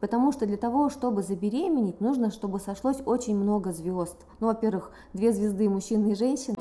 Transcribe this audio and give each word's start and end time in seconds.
Потому 0.00 0.32
что 0.32 0.46
для 0.46 0.56
того, 0.56 0.90
чтобы 0.90 1.22
забеременеть, 1.22 2.00
нужно, 2.00 2.30
чтобы 2.30 2.60
сошлось 2.60 2.98
очень 3.04 3.36
много 3.36 3.72
звезд. 3.72 4.16
Ну, 4.40 4.48
во-первых, 4.48 4.92
две 5.12 5.32
звезды 5.32 5.68
мужчины 5.68 6.12
и 6.12 6.14
женщины. 6.14 6.56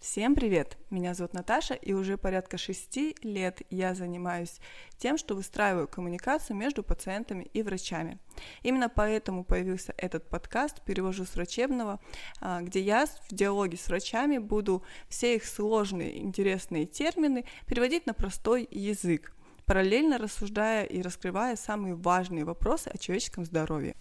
Всем 0.00 0.36
привет! 0.36 0.78
Меня 0.90 1.12
зовут 1.14 1.32
Наташа, 1.32 1.74
и 1.74 1.92
уже 1.92 2.16
порядка 2.16 2.56
шести 2.56 3.16
лет 3.22 3.62
я 3.70 3.94
занимаюсь 3.94 4.60
тем, 4.96 5.18
что 5.18 5.34
выстраиваю 5.34 5.88
коммуникацию 5.88 6.56
между 6.56 6.84
пациентами 6.84 7.50
и 7.52 7.64
врачами. 7.64 8.20
Именно 8.62 8.88
поэтому 8.88 9.44
появился 9.44 9.92
этот 9.96 10.28
подкаст 10.28 10.82
«Перевожу 10.84 11.24
с 11.24 11.34
врачебного», 11.34 11.98
а, 12.40 12.60
где 12.62 12.80
я 12.80 13.06
в 13.06 13.34
диалоге 13.34 13.76
с 13.76 13.88
врачами 13.88 14.38
буду 14.38 14.84
все 15.08 15.34
их 15.34 15.44
сложные, 15.44 16.22
интересные 16.22 16.86
термины 16.86 17.44
переводить 17.66 18.06
на 18.06 18.14
простой 18.14 18.68
язык 18.70 19.34
параллельно 19.66 20.18
рассуждая 20.18 20.84
и 20.84 21.00
раскрывая 21.02 21.56
самые 21.56 21.94
важные 21.94 22.44
вопросы 22.44 22.88
о 22.88 22.98
человеческом 22.98 23.44
здоровье. 23.44 23.94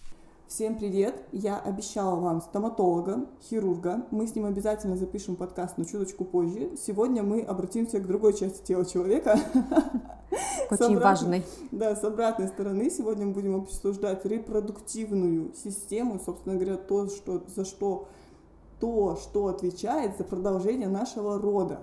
Всем 0.47 0.77
привет! 0.77 1.15
Я 1.31 1.57
обещала 1.57 2.19
вам 2.19 2.41
стоматолога, 2.41 3.25
хирурга. 3.41 4.05
Мы 4.11 4.27
с 4.27 4.35
ним 4.35 4.45
обязательно 4.45 4.97
запишем 4.97 5.35
подкаст, 5.35 5.77
но 5.77 5.85
чуточку 5.85 6.25
позже. 6.25 6.71
Сегодня 6.77 7.23
мы 7.23 7.41
обратимся 7.41 7.99
к 7.99 8.05
другой 8.05 8.37
части 8.37 8.63
тела 8.63 8.85
человека. 8.85 9.39
Очень 10.69 10.99
важной. 10.99 11.43
Да, 11.71 11.95
с 11.95 12.03
обратной 12.03 12.49
стороны. 12.49 12.89
Сегодня 12.89 13.25
мы 13.25 13.33
будем 13.33 13.55
обсуждать 13.55 14.25
репродуктивную 14.25 15.53
систему, 15.55 16.19
собственно 16.23 16.55
говоря, 16.55 16.77
то, 16.77 17.07
что, 17.07 17.43
за 17.47 17.65
что 17.65 18.07
то, 18.79 19.15
что 19.15 19.47
отвечает 19.47 20.17
за 20.17 20.23
продолжение 20.23 20.89
нашего 20.89 21.39
рода. 21.39 21.79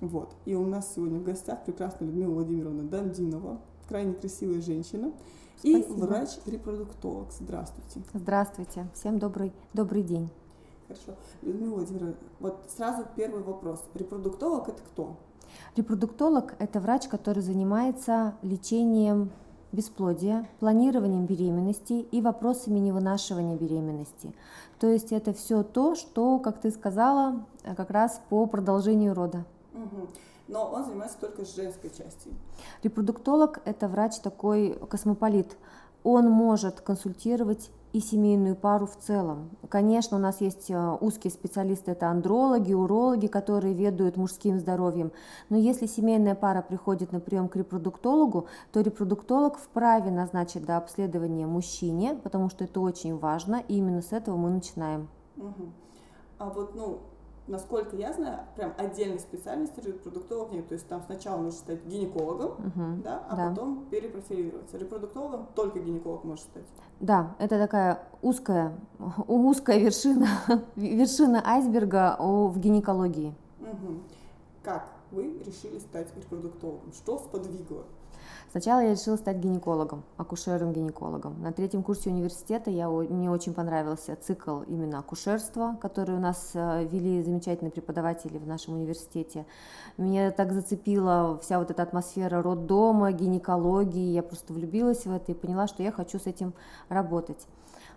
Вот. 0.00 0.34
И 0.44 0.54
у 0.54 0.66
нас 0.66 0.94
сегодня 0.94 1.18
в 1.18 1.24
гостях 1.24 1.64
прекрасная 1.64 2.08
Людмила 2.08 2.34
Владимировна 2.34 2.84
Дандинова, 2.84 3.60
крайне 3.88 4.14
красивая 4.14 4.62
женщина. 4.62 5.12
Спасибо. 5.58 5.78
И 5.78 6.00
врач-репродуктолог. 6.00 7.32
Здравствуйте. 7.32 8.00
Здравствуйте. 8.14 8.86
Всем 8.94 9.18
добрый, 9.18 9.52
добрый 9.74 10.02
день. 10.02 10.30
Хорошо. 10.88 11.12
Людмила 11.42 11.74
Владимировна, 11.76 12.14
вот 12.40 12.64
сразу 12.74 13.04
первый 13.14 13.42
вопрос. 13.42 13.84
Репродуктолог 13.94 14.68
это 14.68 14.82
кто? 14.82 15.16
Репродуктолог– 15.76 16.54
это 16.58 16.80
врач, 16.80 17.08
который 17.08 17.42
занимается 17.42 18.34
лечением 18.42 19.30
бесплодия, 19.72 20.48
планированием 20.58 21.26
беременности 21.26 21.92
и 21.92 22.20
вопросами 22.20 22.78
невынашивания 22.78 23.56
беременности. 23.56 24.34
То 24.78 24.88
есть 24.88 25.12
это 25.12 25.32
все 25.32 25.62
то, 25.62 25.94
что, 25.94 26.38
как 26.38 26.60
ты 26.60 26.70
сказала, 26.70 27.44
как 27.76 27.90
раз 27.90 28.20
по 28.28 28.46
продолжению 28.46 29.14
рода. 29.14 29.44
Угу. 29.80 30.08
Но 30.48 30.66
он 30.66 30.84
занимается 30.84 31.18
только 31.20 31.44
женской 31.44 31.90
частью. 31.90 32.32
Репродуктолог– 32.82 33.60
это 33.64 33.88
врач 33.88 34.18
такой 34.18 34.78
космополит. 34.88 35.56
Он 36.02 36.28
может 36.28 36.80
консультировать 36.80 37.70
и 37.92 38.00
семейную 38.00 38.56
пару 38.56 38.86
в 38.86 38.96
целом. 38.96 39.50
Конечно, 39.68 40.16
у 40.16 40.20
нас 40.20 40.40
есть 40.40 40.70
э, 40.70 40.96
узкие 41.00 41.32
специалисты, 41.32 41.90
это 41.90 42.08
андрологи, 42.08 42.72
урологи, 42.72 43.26
которые 43.26 43.74
ведают 43.74 44.16
мужским 44.16 44.58
здоровьем. 44.58 45.10
Но 45.48 45.56
если 45.56 45.86
семейная 45.86 46.36
пара 46.36 46.62
приходит 46.62 47.12
на 47.12 47.20
прием 47.20 47.48
к 47.48 47.56
репродуктологу, 47.56 48.46
то 48.72 48.80
репродуктолог 48.80 49.58
вправе 49.58 50.10
назначить 50.10 50.64
до 50.64 50.76
обследования 50.76 51.46
мужчине, 51.46 52.18
потому 52.22 52.48
что 52.48 52.64
это 52.64 52.80
очень 52.80 53.18
важно, 53.18 53.62
и 53.66 53.76
именно 53.76 54.02
с 54.02 54.12
этого 54.12 54.36
мы 54.36 54.50
начинаем. 54.50 55.08
Угу. 55.36 55.72
А 56.38 56.48
вот, 56.48 56.74
ну, 56.74 57.00
насколько 57.50 57.96
я 57.96 58.12
знаю, 58.12 58.40
прям 58.56 58.72
отдельной 58.78 59.18
специальности 59.18 59.80
репродуктолог 59.80 60.52
нет. 60.52 60.68
То 60.68 60.74
есть 60.74 60.86
там 60.88 61.02
сначала 61.04 61.38
нужно 61.38 61.58
стать 61.58 61.84
гинекологом, 61.84 62.52
угу, 62.52 63.02
да, 63.02 63.24
а 63.28 63.36
да. 63.36 63.48
потом 63.50 63.86
перепрофилироваться. 63.90 64.78
Репродуктологом 64.78 65.48
только 65.54 65.80
гинеколог 65.80 66.24
может 66.24 66.44
стать. 66.44 66.64
Да, 67.00 67.34
это 67.38 67.58
такая 67.58 68.02
узкая, 68.22 68.72
узкая 69.26 69.78
вершина, 69.78 70.28
вершина 70.76 71.42
айсберга 71.44 72.16
в 72.18 72.58
гинекологии. 72.58 73.34
Угу. 73.60 74.00
Как 74.62 74.88
вы 75.10 75.42
решили 75.44 75.78
стать 75.78 76.14
репродуктологом? 76.16 76.92
Что 76.92 77.18
сподвигло? 77.18 77.84
Сначала 78.50 78.80
я 78.80 78.90
решила 78.90 79.14
стать 79.14 79.36
гинекологом, 79.36 80.02
акушером-гинекологом. 80.16 81.40
На 81.40 81.52
третьем 81.52 81.84
курсе 81.84 82.10
университета 82.10 82.68
я, 82.68 82.88
мне 82.88 83.30
очень 83.30 83.54
понравился 83.54 84.16
цикл 84.16 84.62
именно 84.62 84.98
акушерства, 84.98 85.78
который 85.80 86.16
у 86.16 86.18
нас 86.18 86.50
э, 86.54 86.84
вели 86.90 87.22
замечательные 87.22 87.70
преподаватели 87.70 88.38
в 88.38 88.48
нашем 88.48 88.74
университете. 88.74 89.46
Меня 89.98 90.32
так 90.32 90.52
зацепила 90.52 91.38
вся 91.40 91.60
вот 91.60 91.70
эта 91.70 91.84
атмосфера 91.84 92.42
роддома, 92.42 93.12
гинекологии. 93.12 94.10
Я 94.10 94.24
просто 94.24 94.52
влюбилась 94.52 95.06
в 95.06 95.12
это 95.12 95.30
и 95.30 95.34
поняла, 95.36 95.68
что 95.68 95.84
я 95.84 95.92
хочу 95.92 96.18
с 96.18 96.26
этим 96.26 96.52
работать. 96.88 97.46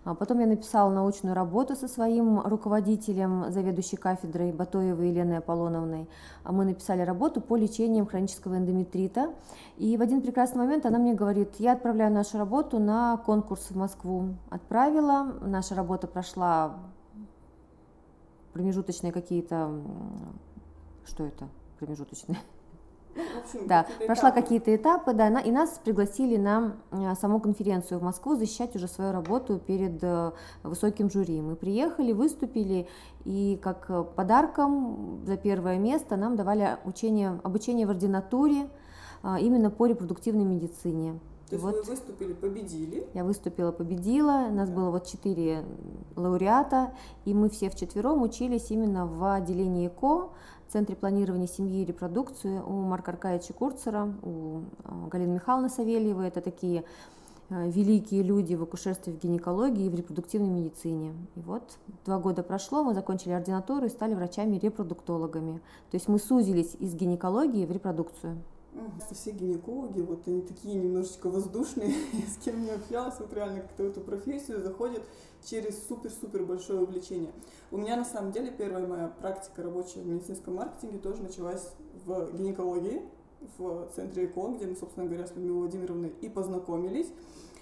А 0.04 0.14
потом 0.14 0.38
я 0.40 0.46
написала 0.46 0.92
научную 0.92 1.34
работу 1.34 1.74
со 1.74 1.88
своим 1.88 2.40
руководителем, 2.40 3.50
заведующей 3.50 3.96
кафедрой 3.96 4.52
Батоевой 4.52 5.08
Еленой 5.08 5.38
Аполлоновной. 5.38 6.08
А 6.42 6.52
мы 6.52 6.66
написали 6.66 7.00
работу 7.00 7.40
по 7.40 7.56
лечению 7.56 8.06
хронического 8.06 8.56
эндометрита. 8.56 9.32
И 9.78 9.96
в 9.96 10.02
один 10.02 10.20
прекрасный 10.20 10.58
момент 10.58 10.84
она 10.84 10.98
мне 10.98 11.14
говорит, 11.14 11.54
я 11.58 11.72
отправляю 11.72 12.12
нашу 12.12 12.36
работу 12.36 12.78
на 12.78 13.16
конкурс 13.16 13.70
в 13.70 13.76
Москву. 13.76 14.34
Отправила, 14.50 15.32
наша 15.40 15.74
работа 15.74 16.06
прошла 16.06 16.76
промежуточные 18.52 19.12
какие-то... 19.12 19.70
Что 21.06 21.24
это 21.24 21.48
промежуточные? 21.78 22.38
Общем, 23.44 23.66
да, 23.66 23.86
прошла 24.06 24.30
какие-то 24.30 24.74
этапы, 24.74 25.12
да, 25.12 25.40
и 25.40 25.50
нас 25.50 25.80
пригласили 25.82 26.36
на 26.36 26.76
э, 26.90 27.14
саму 27.20 27.40
конференцию 27.40 28.00
в 28.00 28.02
Москву 28.02 28.36
защищать 28.36 28.74
уже 28.76 28.88
свою 28.88 29.12
работу 29.12 29.58
перед 29.58 30.02
э, 30.02 30.32
высоким 30.62 31.10
жюри. 31.10 31.40
Мы 31.40 31.56
приехали, 31.56 32.12
выступили, 32.12 32.88
и 33.24 33.58
как 33.62 33.86
э, 33.88 34.04
подарком 34.16 35.20
за 35.26 35.36
первое 35.36 35.78
место 35.78 36.16
нам 36.16 36.36
давали 36.36 36.78
учение, 36.84 37.40
обучение 37.42 37.86
в 37.86 37.90
ординатуре 37.90 38.68
именно 39.40 39.70
по 39.70 39.86
репродуктивной 39.86 40.44
медицине. 40.44 41.18
То 41.48 41.56
есть 41.56 41.64
вот, 41.64 41.74
вы 41.76 41.82
выступили, 41.82 42.32
победили? 42.32 43.06
Я 43.12 43.24
выступила, 43.24 43.70
победила. 43.70 44.46
У 44.50 44.54
нас 44.54 44.68
да. 44.68 44.74
было 44.74 44.90
вот 44.90 45.06
четыре 45.06 45.64
лауреата, 46.16 46.94
и 47.24 47.34
мы 47.34 47.50
все 47.50 47.68
вчетвером 47.68 48.22
учились 48.22 48.70
именно 48.70 49.06
в 49.06 49.34
отделении 49.34 49.88
ЭКО 49.88 50.30
Центре 50.72 50.96
планирования 50.96 51.46
семьи 51.46 51.82
и 51.82 51.84
репродукции 51.84 52.58
у 52.58 52.72
Марка 52.82 53.12
Аркадьевича 53.12 53.52
Курцера, 53.52 54.12
у 54.22 54.62
а, 54.84 55.08
Галины 55.08 55.34
Михайловны 55.34 55.68
Савельевой. 55.68 56.28
Это 56.28 56.40
такие 56.40 56.84
а, 57.50 57.66
великие 57.66 58.22
люди 58.22 58.54
в 58.54 58.62
акушерстве, 58.62 59.12
в 59.12 59.18
гинекологии 59.18 59.86
и 59.86 59.88
в 59.88 59.94
репродуктивной 59.94 60.48
медицине. 60.48 61.12
И 61.36 61.40
вот 61.40 61.78
два 62.04 62.18
года 62.18 62.42
прошло, 62.42 62.82
мы 62.82 62.94
закончили 62.94 63.32
ординатуру 63.32 63.86
и 63.86 63.90
стали 63.90 64.14
врачами-репродуктологами. 64.14 65.60
То 65.90 65.94
есть 65.96 66.08
мы 66.08 66.18
сузились 66.18 66.74
из 66.78 66.94
гинекологии 66.94 67.66
в 67.66 67.70
репродукцию. 67.70 68.38
Все 69.10 69.30
гинекологи, 69.30 70.00
вот 70.00 70.26
они 70.26 70.42
такие 70.42 70.74
немножечко 70.74 71.28
воздушные, 71.28 71.94
с 72.28 72.42
кем 72.44 72.62
не 72.62 72.70
общалась, 72.70 73.14
вот 73.18 73.32
реально 73.32 73.60
как-то 73.60 73.84
в 73.84 73.86
эту 73.86 74.00
профессию 74.00 74.60
заходят 74.62 75.02
через 75.44 75.86
супер-супер 75.86 76.44
большое 76.44 76.80
увлечение. 76.80 77.32
У 77.70 77.76
меня 77.76 77.96
на 77.96 78.04
самом 78.04 78.32
деле 78.32 78.50
первая 78.50 78.86
моя 78.86 79.08
практика 79.08 79.62
рабочая 79.62 80.00
в 80.00 80.06
медицинском 80.06 80.54
маркетинге 80.56 80.98
тоже 80.98 81.22
началась 81.22 81.70
в 82.04 82.32
гинекологии, 82.32 83.02
в 83.58 83.88
центре 83.94 84.26
ЭКО, 84.26 84.54
где 84.56 84.66
мы, 84.66 84.76
собственно 84.76 85.06
говоря, 85.06 85.26
с 85.26 85.30
Людмилой 85.34 85.60
Владимировной 85.60 86.12
и 86.20 86.28
познакомились. 86.28 87.08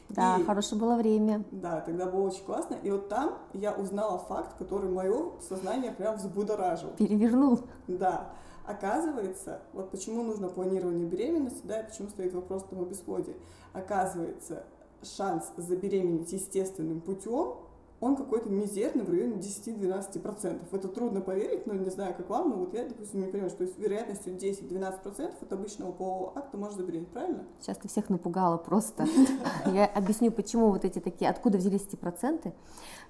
Да, 0.08 0.38
и, 0.38 0.44
хорошее 0.44 0.80
было 0.80 0.96
время. 0.96 1.44
Да, 1.50 1.80
тогда 1.80 2.06
было 2.06 2.22
очень 2.28 2.44
классно. 2.44 2.76
И 2.82 2.90
вот 2.90 3.08
там 3.08 3.38
я 3.54 3.72
узнала 3.72 4.18
факт, 4.18 4.56
который 4.58 4.90
мое 4.90 5.32
сознание 5.48 5.92
прям 5.92 6.16
взбудоражил. 6.16 6.90
Перевернул. 6.98 7.60
Да. 7.88 8.30
Оказывается, 8.64 9.62
вот 9.72 9.90
почему 9.90 10.22
нужно 10.22 10.48
планирование 10.48 11.06
беременности, 11.06 11.62
да, 11.64 11.80
и 11.80 11.90
почему 11.90 12.08
стоит 12.08 12.32
вопрос 12.32 12.64
там 12.70 12.80
о 12.80 12.84
бесплодии. 12.84 13.36
Оказывается, 13.72 14.64
шанс 15.02 15.50
забеременеть 15.56 16.32
естественным 16.32 17.00
путем 17.00 17.56
он 18.02 18.16
какой-то 18.16 18.50
мизерный 18.50 19.04
в 19.04 19.10
районе 19.10 19.36
10-12%. 19.36 20.60
Это 20.72 20.88
трудно 20.88 21.20
поверить, 21.20 21.66
но 21.66 21.74
не 21.74 21.88
знаю, 21.88 22.14
как 22.16 22.28
вам, 22.28 22.50
но 22.50 22.56
вот 22.56 22.74
я, 22.74 22.84
допустим, 22.84 23.20
не 23.20 23.28
понимаю, 23.28 23.48
что 23.48 23.64
с 23.64 23.78
вероятностью 23.78 24.34
10-12% 24.34 25.32
от 25.40 25.52
обычного 25.52 25.92
полового 25.92 26.32
акта 26.34 26.58
может 26.58 26.78
забеременеть, 26.78 27.10
правильно? 27.10 27.44
Сейчас 27.60 27.78
ты 27.78 27.86
всех 27.86 28.10
напугала 28.10 28.56
просто. 28.56 29.06
Я 29.72 29.86
объясню, 29.86 30.32
почему 30.32 30.70
вот 30.70 30.84
эти 30.84 30.98
такие, 30.98 31.30
откуда 31.30 31.58
взялись 31.58 31.86
эти 31.86 31.94
проценты. 31.94 32.52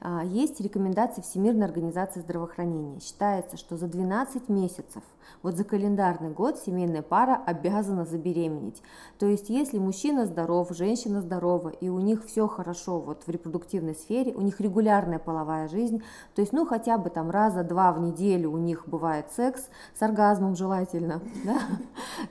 А, 0.03 0.23
есть 0.25 0.61
рекомендации 0.61 1.23
Всемирной 1.23 1.65
организации 1.65 2.21
здравоохранения. 2.21 3.01
Считается, 3.01 3.57
что 3.57 3.79
за 3.79 3.87
12 3.87 4.51
месяцев, 4.51 5.03
вот 5.43 5.57
за 5.57 5.65
календарный 5.65 6.31
год 6.31 6.59
семейная 6.59 7.03
пара 7.03 7.43
обязана 7.47 8.05
забеременеть. 8.05 8.83
То 9.19 9.25
есть, 9.25 9.49
если 9.49 9.79
мужчина 9.79 10.27
здоров, 10.27 10.69
женщина 10.71 11.23
здорова, 11.23 11.71
и 11.71 11.89
у 11.89 11.99
них 11.99 12.27
все 12.27 12.47
хорошо 12.47 13.01
вот 13.01 13.23
в 13.27 13.31
репродуктивной 13.31 13.95
сфере, 13.95 14.35
у 14.35 14.43
них 14.43 14.61
регулярно 14.61 14.82
регулярная 14.83 15.19
половая 15.19 15.69
жизнь, 15.69 16.03
то 16.35 16.43
есть, 16.43 16.53
ну, 16.53 16.67
хотя 16.67 16.99
бы 16.99 17.09
там 17.11 17.31
раза 17.31 17.63
два 17.63 17.93
в 17.93 18.01
неделю 18.01 18.51
у 18.51 18.59
них 18.59 18.85
бывает 18.87 19.27
секс, 19.35 19.69
с 19.99 20.03
оргазмом 20.03 20.57
желательно, 20.57 21.21
да, 21.45 21.59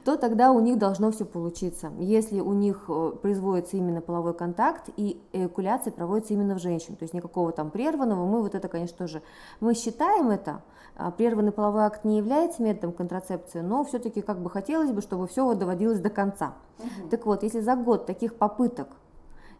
то 0.03 0.17
тогда 0.17 0.51
у 0.51 0.59
них 0.59 0.77
должно 0.77 1.11
все 1.11 1.25
получиться. 1.25 1.91
Если 1.99 2.39
у 2.41 2.53
них 2.53 2.85
э, 2.89 3.13
производится 3.21 3.77
именно 3.77 4.01
половой 4.01 4.33
контакт 4.33 4.89
и 4.97 5.21
эякуляция 5.31 5.91
проводится 5.91 6.33
именно 6.33 6.55
в 6.55 6.59
женщин, 6.59 6.95
то 6.95 7.03
есть 7.03 7.13
никакого 7.13 7.51
там 7.51 7.71
прерванного, 7.71 8.25
мы 8.25 8.41
вот 8.41 8.55
это, 8.55 8.67
конечно, 8.67 8.97
тоже, 8.97 9.21
мы 9.59 9.73
считаем 9.73 10.29
это, 10.29 10.61
а, 10.97 11.09
прерванный 11.09 11.53
половой 11.53 11.83
акт 11.83 12.03
не 12.03 12.17
является 12.17 12.61
методом 12.61 12.91
контрацепции, 12.91 13.61
но 13.61 13.83
все-таки 13.85 14.21
как 14.21 14.39
бы 14.39 14.49
хотелось 14.49 14.91
бы, 14.91 15.01
чтобы 15.01 15.27
все 15.27 15.45
вот 15.45 15.57
доводилось 15.57 15.99
до 15.99 16.09
конца. 16.09 16.53
Угу. 16.79 17.09
Так 17.09 17.25
вот, 17.25 17.43
если 17.43 17.61
за 17.61 17.75
год 17.75 18.05
таких 18.05 18.35
попыток 18.35 18.89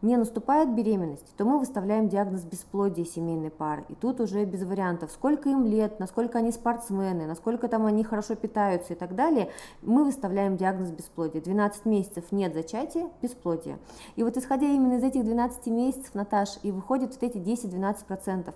не 0.02 0.18
наступает 0.18 0.74
беременность, 0.74 1.36
то 1.38 1.46
мы 1.46 1.60
выставляем 1.60 2.10
диагноз 2.10 2.44
бесплодия 2.44 3.06
семейной 3.06 3.52
пары. 3.52 3.86
И 3.90 3.96
тут 3.96 4.20
уже 4.20 4.46
без 4.46 4.64
вариантов, 4.64 5.12
сколько 5.12 5.50
им 5.50 5.66
лет, 5.66 6.00
насколько 6.00 6.40
они 6.40 6.52
спортсмены, 6.52 7.28
насколько 7.28 7.68
там 7.68 7.86
они 7.86 8.04
хорошо 8.04 8.36
питаются 8.36 8.94
и 8.94 8.96
так 8.96 9.16
далее, 9.16 9.50
мы 9.82 10.04
выставляем 10.04 10.58
диагноз 10.58 10.90
бесплодия. 10.92 11.42
12 11.42 11.86
месяцев 11.86 12.26
нет 12.32 12.54
зачатия, 12.54 13.10
бесплодие. 13.22 13.78
И 14.16 14.24
вот 14.24 14.38
исходя 14.38 14.68
именно 14.68 14.96
из 14.96 15.04
этих 15.04 15.24
12 15.24 15.68
месяцев, 15.68 16.16
Наташ, 16.16 16.50
и 16.64 16.72
выходит 16.72 17.12
вот 17.12 17.24
эти 17.24 17.38
10-12%. 17.38 18.54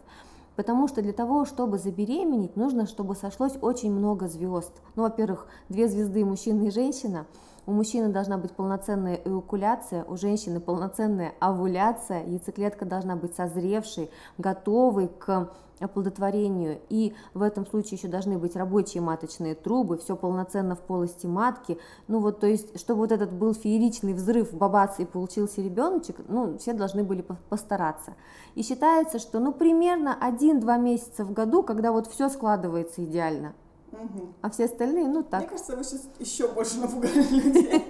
Потому 0.56 0.88
что 0.88 1.02
для 1.02 1.12
того, 1.12 1.46
чтобы 1.46 1.78
забеременеть, 1.78 2.56
нужно, 2.56 2.88
чтобы 2.88 3.16
сошлось 3.16 3.58
очень 3.62 3.92
много 3.92 4.30
звезд. 4.30 4.72
Ну, 4.96 5.04
во-первых, 5.04 5.48
две 5.68 5.88
звезды, 5.88 6.24
мужчина 6.24 6.68
и 6.68 6.72
женщина– 6.72 7.26
у 7.66 7.72
мужчины 7.72 8.10
должна 8.10 8.38
быть 8.38 8.52
полноценная 8.52 9.16
эукуляция, 9.16 10.04
у 10.06 10.18
женщины 10.18 10.60
полноценная 10.60 11.34
овуляция, 11.40 12.24
яйцеклетка 12.26 12.86
должна 12.86 13.16
быть 13.16 13.36
созревшей, 13.36 14.10
готовой 14.38 15.08
к 15.08 15.52
оплодотворению. 15.80 16.80
И 16.90 17.14
в 17.34 17.42
этом 17.42 17.66
случае 17.66 17.98
еще 17.98 18.08
должны 18.08 18.38
быть 18.38 18.56
рабочие 18.56 19.02
маточные 19.02 19.56
трубы, 19.56 19.98
все 19.98 20.16
полноценно 20.16 20.76
в 20.76 20.80
полости 20.80 21.26
матки. 21.26 21.78
Ну 22.08 22.20
вот, 22.20 22.40
то 22.40 22.48
есть, 22.48 22.80
чтобы 22.80 23.02
вот 23.02 23.12
этот 23.12 23.32
был 23.34 23.54
фееричный 23.54 24.14
взрыв, 24.14 24.54
бабац, 24.54 25.00
и 25.00 25.06
получился 25.06 25.62
ребеночек, 25.62 26.18
ну, 26.28 26.58
все 26.58 26.74
должны 26.74 27.04
были 27.04 27.26
постараться. 27.50 28.14
И 28.54 28.64
считается, 28.64 29.20
что, 29.20 29.40
ну, 29.40 29.52
примерно 29.52 30.18
1-2 30.22 30.80
месяца 30.80 31.26
в 31.26 31.34
году, 31.34 31.64
когда 31.64 31.92
вот 31.92 32.08
все 32.08 32.30
складывается 32.30 33.04
идеально– 33.04 33.54
Угу. 34.02 34.34
А 34.42 34.50
все 34.50 34.66
остальные, 34.66 35.08
ну 35.08 35.24
так. 35.24 35.42
Мне 35.42 35.50
кажется, 35.50 35.76
вы 35.76 35.84
сейчас 35.84 36.08
еще 36.20 36.48
больше 36.48 36.80
напугали 36.80 37.22
людей 37.32 37.84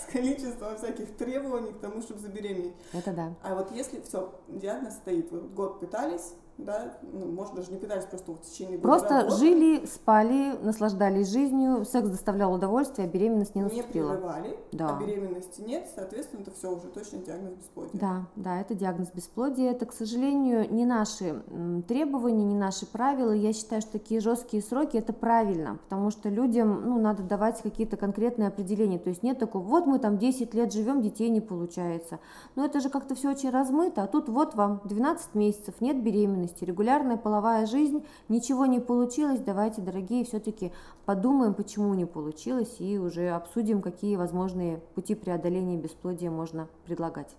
с 0.00 0.12
количеством 0.12 0.76
всяких 0.76 1.16
требований 1.16 1.72
к 1.72 1.78
тому, 1.80 2.00
чтобы 2.00 2.20
забеременеть. 2.20 2.74
Это 2.92 3.12
да. 3.12 3.34
А 3.42 3.54
вот 3.54 3.70
если 3.72 4.00
все, 4.00 4.32
диагноз 4.48 4.94
стоит, 4.94 5.30
вот 5.30 5.44
год 5.52 5.80
пытались, 5.80 6.34
да, 6.56 6.92
ну, 7.02 7.26
может, 7.26 7.54
даже 7.54 7.72
не 7.72 7.78
пытались, 7.78 8.04
просто 8.04 8.32
в 8.32 8.40
течение 8.40 8.78
года 8.78 8.88
Просто 8.88 9.14
работали. 9.16 9.38
жили, 9.38 9.86
спали, 9.86 10.56
наслаждались 10.62 11.28
жизнью, 11.28 11.84
секс 11.84 12.08
доставлял 12.08 12.52
удовольствие, 12.52 13.08
а 13.08 13.10
беременность 13.10 13.56
не 13.56 13.62
наступила. 13.62 14.12
Не 14.12 14.16
прерывали, 14.18 14.58
да. 14.70 14.96
а 14.96 15.00
беременности 15.00 15.60
нет, 15.62 15.88
соответственно, 15.92 16.42
это 16.42 16.52
все 16.52 16.70
уже 16.70 16.86
точно 16.86 17.18
диагноз 17.18 17.54
бесплодия. 17.54 18.00
Да, 18.00 18.26
да, 18.36 18.60
это 18.60 18.74
диагноз 18.74 19.08
бесплодия. 19.12 19.72
Это, 19.72 19.86
к 19.86 19.92
сожалению, 19.92 20.72
не 20.72 20.86
наши 20.86 21.42
требования, 21.88 22.44
не 22.44 22.54
наши 22.54 22.86
правила. 22.86 23.32
Я 23.32 23.52
считаю, 23.52 23.82
что 23.82 23.92
такие 23.92 24.20
жесткие 24.20 24.62
сроки 24.62 24.96
это 24.96 25.12
правильно, 25.12 25.78
потому 25.82 26.10
что 26.10 26.28
людям, 26.28 26.82
ну, 26.86 27.00
надо 27.00 27.24
давать 27.24 27.62
какие-то 27.62 27.96
конкретные 27.96 28.46
определения. 28.46 29.00
То 29.00 29.08
есть 29.08 29.24
нет 29.24 29.40
такого, 29.40 29.64
вот 29.64 29.86
мы 29.86 29.98
там 29.98 30.18
10 30.18 30.54
лет 30.54 30.72
живем, 30.72 31.02
детей 31.02 31.30
не 31.30 31.40
получается. 31.40 32.20
Но 32.54 32.64
это 32.64 32.80
же 32.80 32.90
как-то 32.90 33.16
все 33.16 33.30
очень 33.32 33.50
размыто, 33.50 34.04
а 34.04 34.06
тут 34.06 34.28
вот 34.28 34.54
вам 34.54 34.80
12 34.84 35.34
месяцев, 35.34 35.74
нет 35.80 36.00
беременности 36.00 36.43
беременности, 36.44 36.64
регулярная 36.64 37.16
половая 37.16 37.66
жизнь, 37.66 38.04
ничего 38.28 38.66
не 38.66 38.80
получилось, 38.80 39.40
давайте, 39.40 39.80
дорогие, 39.80 40.24
все-таки 40.24 40.72
подумаем, 41.04 41.54
почему 41.54 41.94
не 41.94 42.06
получилось, 42.06 42.76
и 42.78 42.98
уже 42.98 43.30
обсудим, 43.30 43.80
какие 43.82 44.16
возможные 44.16 44.78
пути 44.94 45.14
преодоления 45.14 45.76
бесплодия 45.76 46.30
можно 46.30 46.68
предлагать. 46.84 47.34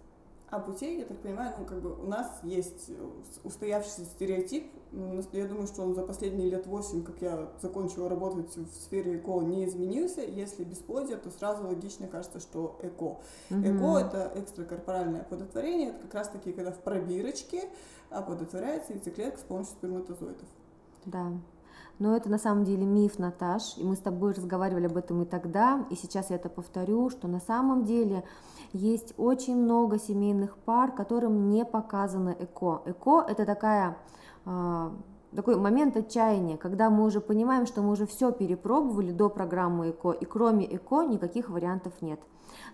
А 0.55 0.59
путей, 0.61 0.99
я 0.99 1.05
так 1.05 1.17
понимаю, 1.17 1.53
ну, 1.59 1.65
как 1.65 1.81
бы 1.81 1.93
у 2.01 2.07
нас 2.07 2.39
есть 2.43 2.89
устоявшийся 3.43 4.05
стереотип. 4.05 4.71
Я 5.33 5.47
думаю, 5.47 5.67
что 5.67 5.81
он 5.81 5.93
за 5.93 6.01
последние 6.01 6.49
лет 6.49 6.65
восемь, 6.65 7.03
как 7.03 7.21
я 7.21 7.49
закончила 7.61 8.07
работать 8.07 8.55
в 8.55 8.73
сфере 8.73 9.17
ЭКО, 9.17 9.41
не 9.41 9.65
изменился. 9.65 10.21
Если 10.21 10.63
бесплодие, 10.63 11.17
то 11.17 11.29
сразу 11.29 11.67
логично 11.67 12.07
кажется, 12.07 12.39
что 12.39 12.79
ЭКО. 12.81 13.03
Угу. 13.03 13.19
ЭКО– 13.49 13.97
это 13.99 14.31
экстракорпоральное 14.35 15.21
оплодотворение. 15.23 15.89
Это 15.89 15.99
как 16.03 16.13
раз-таки, 16.13 16.53
когда 16.53 16.71
в 16.71 16.79
пробирочке 16.79 17.65
оплодотворяется 18.09 18.93
яйцеклетка 18.93 19.41
с 19.41 19.43
помощью 19.43 19.73
сперматозоидов. 19.73 20.47
Да. 21.05 21.33
Но 21.97 22.15
это 22.15 22.29
на 22.29 22.37
самом 22.37 22.65
деле 22.65 22.85
миф, 22.85 23.19
Наташ, 23.19 23.77
и 23.77 23.83
мы 23.83 23.95
с 23.95 23.99
тобой 23.99 24.33
разговаривали 24.33 24.87
об 24.87 24.97
этом 24.97 25.21
и 25.21 25.25
тогда, 25.25 25.85
и 25.89 25.95
сейчас 25.95 26.29
я 26.29 26.35
это 26.35 26.49
повторю, 26.49 27.09
что 27.09 27.27
на 27.27 27.39
самом 27.39 27.85
деле 27.85 28.23
есть 28.73 29.13
очень 29.17 29.55
много 29.55 29.97
семейных 29.97 30.57
пар, 30.57 30.91
которым 30.91 31.49
не 31.49 31.63
показано 31.63 32.35
ЭКО. 32.37 32.81
ЭКО– 32.85 33.25
это 33.29 33.45
такая 33.45 33.97
а, 34.45 34.91
такой 35.33 35.55
момент 35.55 35.95
отчаяния, 35.95 36.57
когда 36.57 36.89
мы 36.89 37.05
уже 37.05 37.21
понимаем, 37.21 37.65
что 37.65 37.81
мы 37.81 37.91
уже 37.91 38.05
все 38.05 38.31
перепробовали 38.31 39.11
до 39.11 39.29
программы 39.29 39.91
ЭКО, 39.91 40.11
и 40.11 40.25
кроме 40.25 40.65
ЭКО 40.65 41.03
никаких 41.03 41.49
вариантов 41.49 41.93
нет. 42.01 42.19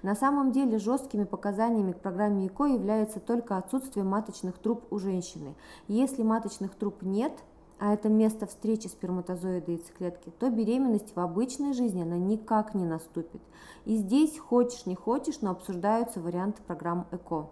На 0.01 0.15
самом 0.15 0.51
деле 0.51 0.79
жесткими 0.79 1.23
показаниями 1.23 1.91
к 1.91 1.99
программе 1.99 2.47
ЭКО 2.47 2.65
является 2.65 3.19
только 3.19 3.57
отсутствие 3.57 4.03
маточных 4.03 4.57
труб 4.57 4.83
у 4.91 4.99
женщины. 4.99 5.55
Если 5.87 6.23
маточных 6.23 6.75
труб 6.75 7.01
нет, 7.01 7.33
а 7.81 7.93
это 7.95 8.09
место 8.09 8.45
встречи 8.45 8.85
сперматозоида 8.85 9.71
и 9.71 9.75
яйцеклетки, 9.75 10.31
то 10.37 10.51
беременность 10.51 11.15
в 11.15 11.19
обычной 11.19 11.73
жизни 11.73 12.03
она 12.03 12.19
никак 12.19 12.75
не 12.75 12.85
наступит. 12.85 13.41
И 13.85 13.95
здесь 13.95 14.37
хочешь 14.37 14.85
не 14.85 14.93
хочешь, 14.93 15.41
но 15.41 15.49
обсуждаются 15.49 16.19
варианты 16.19 16.61
программ 16.61 17.07
ЭКО. 17.11 17.49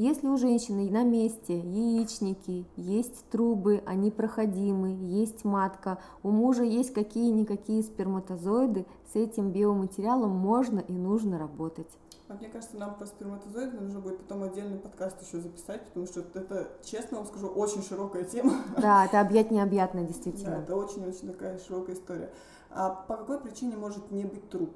Если 0.00 0.28
у 0.28 0.38
женщины 0.38 0.90
на 0.90 1.02
месте 1.02 1.58
яичники, 1.58 2.64
есть 2.76 3.22
трубы, 3.28 3.82
они 3.84 4.10
проходимы, 4.10 4.96
есть 4.98 5.44
матка, 5.44 5.98
у 6.22 6.30
мужа 6.30 6.62
есть 6.62 6.94
какие-никакие 6.94 7.82
сперматозоиды, 7.82 8.86
с 9.12 9.16
этим 9.16 9.52
биоматериалом 9.52 10.30
можно 10.30 10.78
и 10.78 10.94
нужно 10.94 11.38
работать. 11.38 11.90
А 12.28 12.32
мне 12.32 12.48
кажется, 12.48 12.78
нам 12.78 12.94
про 12.94 13.04
сперматозоиды 13.04 13.78
нужно 13.78 14.00
будет 14.00 14.16
потом 14.16 14.42
отдельный 14.42 14.78
подкаст 14.78 15.20
еще 15.20 15.38
записать, 15.38 15.84
потому 15.88 16.06
что 16.06 16.20
это, 16.20 16.68
честно 16.82 17.18
вам 17.18 17.26
скажу, 17.26 17.48
очень 17.48 17.82
широкая 17.82 18.24
тема. 18.24 18.54
Да, 18.80 19.04
это 19.04 19.20
объять 19.20 19.50
необъятно, 19.50 20.02
действительно. 20.04 20.56
Да, 20.56 20.62
это 20.62 20.76
очень-очень 20.76 21.28
такая 21.28 21.58
широкая 21.58 21.94
история. 21.94 22.32
А 22.70 22.88
по 22.88 23.18
какой 23.18 23.38
причине 23.38 23.76
может 23.76 24.10
не 24.10 24.24
быть 24.24 24.48
труб? 24.48 24.70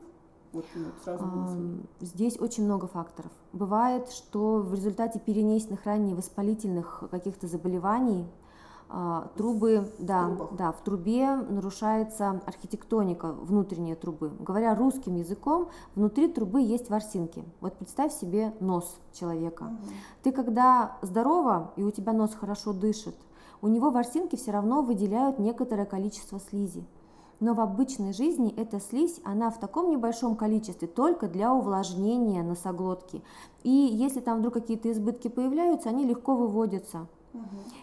Вот, 0.55 0.65
ну, 0.75 0.87
сразу 1.03 1.25
Здесь 2.01 2.39
очень 2.41 2.65
много 2.65 2.87
факторов. 2.87 3.33
Бывает, 3.53 4.09
что 4.11 4.59
в 4.59 4.73
результате 4.73 5.19
перенесенных 5.19 5.85
ранее 5.85 6.15
воспалительных 6.15 7.03
каких-то 7.11 7.49
заболеваний 7.49 8.25
а, 8.89 9.29
трубы, 9.37 9.91
в 9.99 10.05
да, 10.05 10.27
трубах. 10.27 10.49
да, 10.57 10.73
в 10.73 10.81
трубе 10.83 11.35
нарушается 11.35 12.41
архитектоника 12.47 13.33
внутренней 13.33 13.97
трубы. 13.97 14.31
Говоря 14.39 14.77
русским 14.77 15.17
языком, 15.17 15.69
внутри 15.97 16.29
трубы 16.29 16.61
есть 16.61 16.91
ворсинки. 16.91 17.45
Вот 17.61 17.77
представь 17.77 18.13
себе 18.13 18.55
нос 18.61 18.97
человека. 19.13 19.65
Угу. 19.65 19.93
Ты 20.23 20.33
когда 20.33 20.99
здорова 21.03 21.73
и 21.77 21.83
у 21.83 21.91
тебя 21.91 22.13
нос 22.13 22.35
хорошо 22.39 22.73
дышит, 22.73 23.17
у 23.63 23.69
него 23.69 23.91
ворсинки 23.91 24.37
все 24.37 24.53
равно 24.53 24.83
выделяют 24.83 25.39
некоторое 25.39 25.87
количество 25.87 26.39
слизи 26.39 26.85
но 27.41 27.55
в 27.55 27.61
обычной 27.61 28.13
жизни 28.13 28.55
эта 28.57 28.81
слизь, 28.81 29.21
она 29.25 29.51
в 29.51 29.59
таком 29.59 29.91
небольшом 29.91 30.37
количестве 30.37 30.89
только 30.89 31.29
для 31.29 31.53
увлажнения 31.53 32.43
носоглотки. 32.43 33.23
И 33.63 33.71
если 33.71 34.21
там 34.21 34.39
вдруг 34.39 34.55
какие-то 34.55 34.91
избытки 34.91 35.29
появляются, 35.29 35.89
они 35.89 36.05
легко 36.05 36.37
выводятся. 36.37 37.07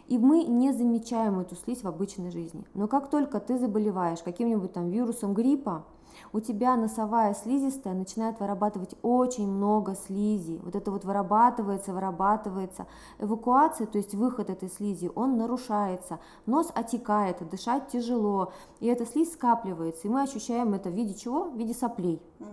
И 0.07 0.17
мы 0.17 0.43
не 0.43 0.71
замечаем 0.73 1.39
эту 1.39 1.55
слизь 1.55 1.83
в 1.83 1.87
обычной 1.87 2.31
жизни. 2.31 2.65
Но 2.73 2.87
как 2.87 3.09
только 3.09 3.39
ты 3.39 3.57
заболеваешь 3.57 4.19
каким-нибудь 4.19 4.73
там 4.73 4.89
вирусом 4.89 5.33
гриппа, 5.33 5.85
у 6.33 6.39
тебя 6.39 6.75
носовая 6.75 7.33
слизистая 7.33 7.93
начинает 7.93 8.39
вырабатывать 8.39 8.95
очень 9.01 9.47
много 9.47 9.95
слизи. 9.95 10.59
Вот 10.63 10.75
это 10.75 10.91
вот 10.91 11.03
вырабатывается, 11.03 11.93
вырабатывается. 11.93 12.87
Эвакуация, 13.19 13.87
то 13.87 13.97
есть 13.97 14.13
выход 14.13 14.49
этой 14.49 14.69
слизи, 14.69 15.11
он 15.15 15.37
нарушается. 15.37 16.19
Нос 16.45 16.71
отекает, 16.73 17.47
дышать 17.49 17.87
тяжело. 17.87 18.53
И 18.79 18.87
эта 18.87 19.05
слизь 19.05 19.33
скапливается. 19.33 20.07
И 20.07 20.11
мы 20.11 20.21
ощущаем 20.21 20.73
это 20.73 20.89
в 20.89 20.93
виде 20.93 21.13
чего? 21.13 21.49
В 21.49 21.55
виде 21.55 21.73
соплей. 21.73 22.21
Угу. 22.39 22.49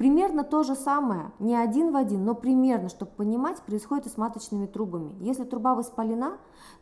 Примерно 0.00 0.44
то 0.44 0.62
же 0.62 0.76
самое, 0.76 1.30
не 1.38 1.54
один 1.54 1.92
в 1.92 1.96
один, 1.96 2.24
но 2.24 2.34
примерно, 2.34 2.88
чтобы 2.88 3.10
понимать, 3.10 3.60
происходит 3.60 4.06
и 4.06 4.08
с 4.08 4.16
маточными 4.16 4.64
трубами. 4.64 5.14
Если 5.20 5.44
труба 5.44 5.74
воспалена, 5.74 6.38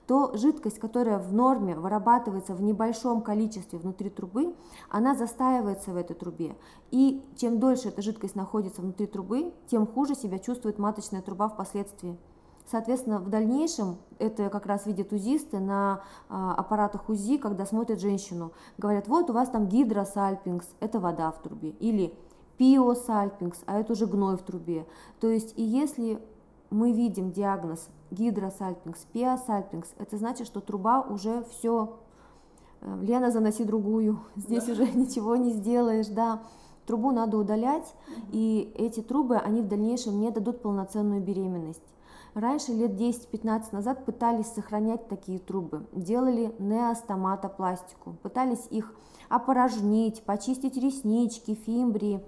то 0.06 0.36
жидкость, 0.36 0.78
которая 0.78 1.18
в 1.18 1.32
норме 1.32 1.74
вырабатывается 1.74 2.54
в 2.54 2.62
небольшом 2.62 3.22
количестве 3.22 3.80
внутри 3.80 4.08
трубы, 4.08 4.54
она 4.88 5.16
застаивается 5.16 5.90
в 5.90 5.96
этой 5.96 6.14
трубе. 6.14 6.54
И 6.92 7.26
чем 7.34 7.58
дольше 7.58 7.88
эта 7.88 8.02
жидкость 8.02 8.36
находится 8.36 8.82
внутри 8.82 9.08
трубы, 9.08 9.52
тем 9.66 9.88
хуже 9.88 10.14
себя 10.14 10.38
чувствует 10.38 10.78
маточная 10.78 11.20
труба 11.20 11.48
впоследствии. 11.48 12.16
Соответственно, 12.70 13.18
в 13.18 13.30
дальнейшем, 13.30 13.96
это 14.20 14.48
как 14.48 14.66
раз 14.66 14.86
видят 14.86 15.12
узисты 15.12 15.58
на 15.58 16.02
а, 16.28 16.54
аппаратах 16.54 17.08
УЗИ, 17.08 17.38
когда 17.38 17.66
смотрят 17.66 17.98
женщину, 17.98 18.52
говорят, 18.76 19.08
вот 19.08 19.28
у 19.28 19.32
вас 19.32 19.48
там 19.48 19.66
гидросальпингс, 19.66 20.68
это 20.78 21.00
вода 21.00 21.32
в 21.32 21.42
трубе, 21.42 21.70
или 21.70 22.14
пиосальпингс, 22.58 23.60
а 23.66 23.78
это 23.78 23.92
уже 23.92 24.06
гной 24.06 24.36
в 24.36 24.42
трубе. 24.42 24.86
То 25.20 25.28
есть, 25.28 25.54
и 25.56 25.62
если 25.62 26.20
мы 26.70 26.92
видим 26.92 27.30
диагноз 27.30 27.88
гидросальпингс, 28.10 29.06
пиосальпингс, 29.12 29.94
это 29.98 30.16
значит, 30.18 30.46
что 30.46 30.60
труба 30.60 31.00
уже 31.00 31.44
все, 31.50 31.98
э, 32.80 32.98
Лена, 33.02 33.30
заноси 33.30 33.64
другую, 33.64 34.18
здесь 34.36 34.64
да. 34.64 34.72
уже 34.72 34.90
ничего 34.90 35.36
не 35.36 35.52
сделаешь, 35.52 36.08
да. 36.08 36.42
Трубу 36.86 37.10
надо 37.10 37.36
удалять, 37.36 37.94
и 38.32 38.72
эти 38.74 39.00
трубы, 39.00 39.36
они 39.36 39.60
в 39.60 39.68
дальнейшем 39.68 40.18
не 40.20 40.30
дадут 40.30 40.62
полноценную 40.62 41.22
беременность. 41.22 41.82
Раньше, 42.32 42.72
лет 42.72 42.92
10-15 42.92 43.66
назад, 43.72 44.06
пытались 44.06 44.46
сохранять 44.46 45.06
такие 45.08 45.38
трубы, 45.38 45.86
делали 45.92 46.54
неостоматопластику, 46.58 48.16
пытались 48.22 48.66
их 48.70 48.94
опорожнить, 49.28 50.22
почистить 50.22 50.76
реснички, 50.76 51.54
фимбрии, 51.54 52.24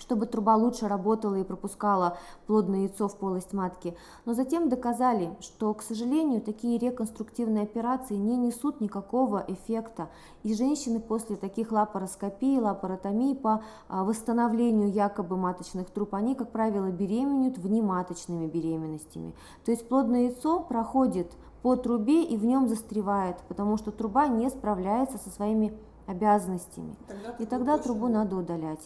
чтобы 0.00 0.26
труба 0.26 0.56
лучше 0.56 0.88
работала 0.88 1.36
и 1.36 1.44
пропускала 1.44 2.18
плодное 2.46 2.80
яйцо 2.80 3.08
в 3.08 3.16
полость 3.16 3.52
матки. 3.52 3.96
Но 4.24 4.34
затем 4.34 4.68
доказали, 4.68 5.36
что, 5.40 5.72
к 5.74 5.82
сожалению, 5.82 6.40
такие 6.40 6.78
реконструктивные 6.78 7.64
операции 7.64 8.16
не 8.16 8.36
несут 8.36 8.80
никакого 8.80 9.44
эффекта. 9.46 10.08
И 10.42 10.54
женщины 10.54 11.00
после 11.00 11.36
таких 11.36 11.70
лапароскопий, 11.70 12.58
лапаротомий 12.58 13.36
по 13.36 13.62
а, 13.88 14.04
восстановлению 14.04 14.90
якобы 14.90 15.36
маточных 15.36 15.90
труб, 15.90 16.14
они, 16.14 16.34
как 16.34 16.50
правило, 16.50 16.90
беременеют 16.90 17.58
внематочными 17.58 18.46
беременностями. 18.46 19.34
То 19.64 19.70
есть 19.70 19.88
плодное 19.88 20.28
яйцо 20.28 20.60
проходит 20.60 21.32
по 21.62 21.76
трубе 21.76 22.24
и 22.24 22.36
в 22.36 22.44
нем 22.44 22.68
застревает, 22.68 23.36
потому 23.48 23.76
что 23.76 23.90
труба 23.90 24.28
не 24.28 24.48
справляется 24.48 25.18
со 25.18 25.30
своими 25.30 25.76
обязанностями. 26.06 26.96
Тогда 27.06 27.30
и 27.38 27.46
тогда 27.46 27.78
трубу 27.78 28.08
надо 28.08 28.36
удалять. 28.36 28.80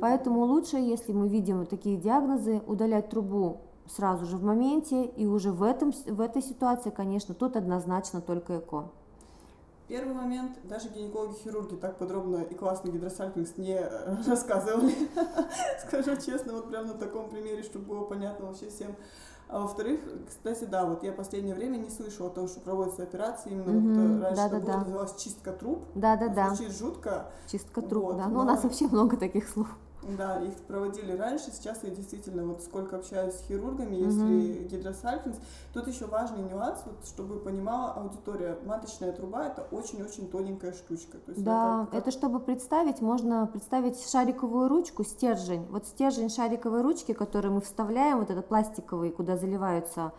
Поэтому 0.00 0.44
лучше, 0.44 0.76
если 0.76 1.12
мы 1.12 1.28
видим 1.28 1.66
такие 1.66 1.96
диагнозы, 1.96 2.62
удалять 2.66 3.10
трубу 3.10 3.60
сразу 3.88 4.26
же 4.26 4.36
в 4.36 4.44
моменте, 4.44 5.04
и 5.04 5.26
уже 5.26 5.50
в, 5.50 5.62
этом, 5.62 5.92
в 5.92 6.20
этой 6.20 6.42
ситуации, 6.42 6.90
конечно, 6.90 7.34
тут 7.34 7.56
однозначно 7.56 8.20
только 8.20 8.58
ЭКО. 8.58 8.90
Первый 9.88 10.14
момент, 10.14 10.58
даже 10.64 10.90
гинекологи-хирурги 10.90 11.76
так 11.76 11.96
подробно 11.96 12.42
и 12.42 12.54
классно 12.54 12.90
гидросальпингс 12.90 13.56
не 13.56 13.80
рассказывали, 14.26 14.94
скажу 15.86 16.14
честно, 16.16 16.52
вот 16.52 16.68
прямо 16.68 16.88
на 16.88 16.94
таком 16.94 17.30
примере, 17.30 17.62
чтобы 17.62 17.86
было 17.86 18.04
понятно 18.04 18.46
вообще 18.46 18.68
всем. 18.68 18.94
А 19.48 19.60
во-вторых, 19.60 20.00
кстати, 20.28 20.64
да, 20.64 20.84
вот 20.84 21.02
я 21.02 21.12
последнее 21.12 21.54
время 21.54 21.78
не 21.78 21.88
слышала 21.88 22.28
о 22.28 22.30
том, 22.30 22.48
что 22.48 22.60
проводятся 22.60 23.02
операции, 23.02 23.50
именно 23.50 23.70
mm-hmm, 23.70 24.14
вот 24.14 24.22
раньше 24.22 24.36
да, 24.36 24.46
это 24.46 24.56
да, 24.56 24.60
было, 24.60 24.72
да. 24.72 24.78
называлось 24.80 25.16
чистка 25.16 25.52
труб. 25.52 25.84
Да, 25.94 26.16
да, 26.16 26.28
да. 26.28 26.54
Звучит 26.54 26.76
жутко. 26.76 27.30
Чистка 27.50 27.80
труб, 27.80 28.04
вот, 28.04 28.16
да. 28.18 28.24
Но, 28.24 28.28
ну, 28.28 28.34
но 28.34 28.40
у 28.42 28.44
нас 28.44 28.62
вообще 28.62 28.86
много 28.88 29.16
таких 29.16 29.48
слов. 29.48 29.68
Да, 30.16 30.40
их 30.40 30.54
проводили 30.66 31.12
раньше, 31.12 31.50
сейчас 31.52 31.82
я 31.82 31.90
действительно 31.90 32.44
вот 32.44 32.62
сколько 32.62 32.96
общаюсь 32.96 33.34
с 33.34 33.46
хирургами, 33.46 33.96
если 33.96 34.60
угу. 34.60 34.68
гидросальпинг. 34.68 35.36
Тут 35.74 35.86
еще 35.88 36.06
важный 36.06 36.42
нюанс, 36.42 36.80
вот, 36.86 37.06
чтобы 37.06 37.38
понимала 37.38 37.92
аудитория, 37.92 38.58
маточная 38.64 39.12
труба 39.12 39.46
это 39.46 39.62
очень-очень 39.70 40.28
тоненькая 40.30 40.72
штучка. 40.72 41.18
То 41.18 41.32
есть 41.32 41.44
да, 41.44 41.82
это, 41.82 41.90
как... 41.90 42.00
это 42.00 42.10
чтобы 42.10 42.40
представить, 42.40 43.00
можно 43.00 43.46
представить 43.46 44.08
шариковую 44.08 44.68
ручку, 44.68 45.04
стержень. 45.04 45.66
Вот 45.70 45.86
стержень 45.86 46.30
шариковой 46.30 46.82
ручки, 46.82 47.12
который 47.12 47.50
мы 47.50 47.60
вставляем, 47.60 48.18
вот 48.18 48.30
этот 48.30 48.48
пластиковый, 48.48 49.10
куда 49.10 49.36
заливаются 49.36 50.12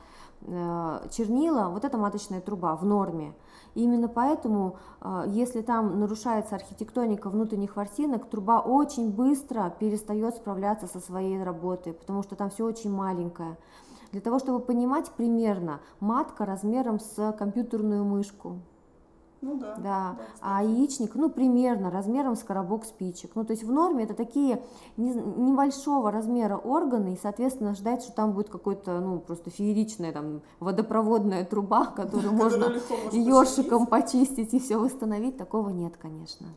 чернила, 0.45 1.69
вот 1.69 1.85
это 1.85 1.97
маточная 1.97 2.41
труба 2.41 2.75
в 2.75 2.85
норме. 2.85 3.33
И 3.75 3.83
именно 3.83 4.07
поэтому, 4.07 4.77
а, 5.01 5.25
если 5.27 5.61
там 5.61 5.99
нарушается 5.99 6.55
архитектоника 6.55 7.29
внутренних 7.29 7.75
ворсинок, 7.75 8.29
труба 8.29 8.59
очень 8.59 9.11
быстро 9.11 9.73
перестает 9.79 10.35
справляться 10.35 10.87
со 10.87 10.99
своей 10.99 11.41
работой, 11.43 11.93
потому 11.93 12.23
что 12.23 12.35
там 12.35 12.49
все 12.49 12.65
очень 12.65 12.91
маленькое. 12.91 13.57
Для 14.11 14.21
того, 14.21 14.39
чтобы 14.39 14.59
понимать 14.59 15.11
примерно, 15.11 15.81
матка 15.99 16.45
размером 16.45 16.99
с 16.99 17.31
компьютерную 17.33 18.03
мышку. 18.03 18.59
Ну 19.41 19.55
да. 19.55 19.75
Да. 19.75 19.81
да 19.81 20.17
а 20.41 20.63
яичник, 20.63 21.15
ну, 21.15 21.29
примерно 21.29 21.89
размером 21.89 22.35
с 22.35 22.43
коробок 22.43 22.85
спичек. 22.85 23.31
Ну, 23.35 23.45
то 23.45 23.51
есть 23.51 23.63
в 23.63 23.71
норме 23.71 24.03
это 24.03 24.13
такие 24.13 24.61
не, 24.97 25.13
небольшого 25.13 26.11
размера 26.11 26.57
органы, 26.57 27.13
и, 27.13 27.17
соответственно, 27.21 27.73
ждать, 27.73 28.03
что 28.03 28.11
там 28.11 28.33
будет 28.33 28.49
какой-то, 28.49 28.99
ну, 28.99 29.19
просто 29.19 29.49
фееричная 29.49 30.11
там 30.11 30.41
водопроводная 30.59 31.45
труба, 31.45 31.85
которую 31.95 32.33
можно 32.33 32.65
ёршиком 33.11 33.87
почистить 33.87 34.53
и 34.53 34.59
все 34.59 34.77
восстановить, 34.77 35.37
такого 35.37 35.69
нет, 35.69 35.95
конечно. 35.97 36.47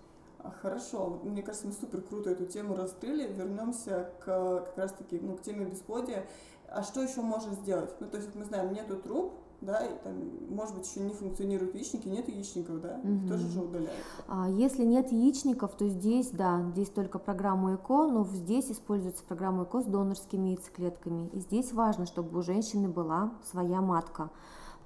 А, 0.43 0.51
хорошо, 0.51 1.21
мне 1.23 1.43
кажется, 1.43 1.69
мы 1.69 1.73
супер 1.73 2.03
круто 2.03 2.31
эту 2.31 2.47
тему 2.47 2.75
раскрыли. 2.75 3.33
Вернемся 3.33 4.11
к 4.21 4.25
как 4.25 4.77
раз 4.77 4.93
таки 4.93 5.21
ну, 5.21 5.37
к 5.37 5.43
теме 5.43 5.67
бесплодия. 5.67 6.27
А 6.69 6.83
что 6.83 7.03
еще 7.03 7.21
можно 7.21 7.55
сделать? 7.55 7.95
Ну, 8.01 8.09
то 8.09 8.17
есть 8.17 8.35
мы 8.35 8.45
знаем, 8.45 8.73
нету 8.73 8.97
труб, 8.97 9.35
да, 9.63 9.87
и 9.87 9.97
там, 10.03 10.15
может 10.51 10.77
быть, 10.77 10.89
еще 10.89 11.01
не 11.01 11.15
функционируют 11.15 11.75
яичники, 11.75 12.09
нет 12.09 12.29
яичников, 12.29 12.81
да, 12.81 13.01
угу. 13.03 13.29
тоже 13.29 13.49
же 13.49 13.61
удаляют. 13.61 14.05
А 14.27 14.49
если 14.51 14.85
нет 14.85 15.13
яичников, 15.13 15.75
то 15.77 15.89
здесь, 15.89 16.31
да, 16.31 16.63
здесь 16.73 16.91
только 16.91 17.19
программа 17.19 17.77
ЭКО, 17.77 18.09
но 18.09 18.25
здесь 18.25 18.71
используется 18.71 19.23
программа 19.25 19.65
ЭКО 19.65 19.83
с 19.83 19.85
донорскими 19.85 20.49
яйцеклетками. 20.49 21.29
И 21.33 21.39
здесь 21.39 21.73
важно, 21.73 22.07
чтобы 22.07 22.39
у 22.39 22.43
женщины 22.43 22.89
была 22.89 23.33
своя 23.51 23.81
матка, 23.81 24.31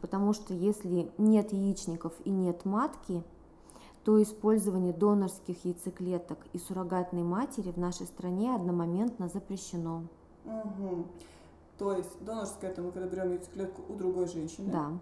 потому 0.00 0.34
что 0.34 0.52
если 0.52 1.10
нет 1.16 1.52
яичников 1.52 2.12
и 2.24 2.30
нет 2.30 2.64
матки, 2.66 3.24
то 4.04 4.22
использование 4.22 4.92
донорских 4.92 5.64
яйцеклеток 5.64 6.38
и 6.52 6.58
суррогатной 6.58 7.24
матери 7.24 7.72
в 7.72 7.76
нашей 7.76 8.06
стране 8.06 8.54
одномоментно 8.54 9.28
запрещено. 9.28 10.04
Угу. 10.44 11.06
То 11.78 11.92
есть 11.92 12.10
донорская 12.24 12.70
это 12.70 12.82
мы 12.82 12.92
когда 12.92 13.08
берем 13.08 13.32
яйцеклетку 13.32 13.82
у 13.88 13.96
другой 13.96 14.26
женщины. 14.26 14.70
Да. 14.70 14.92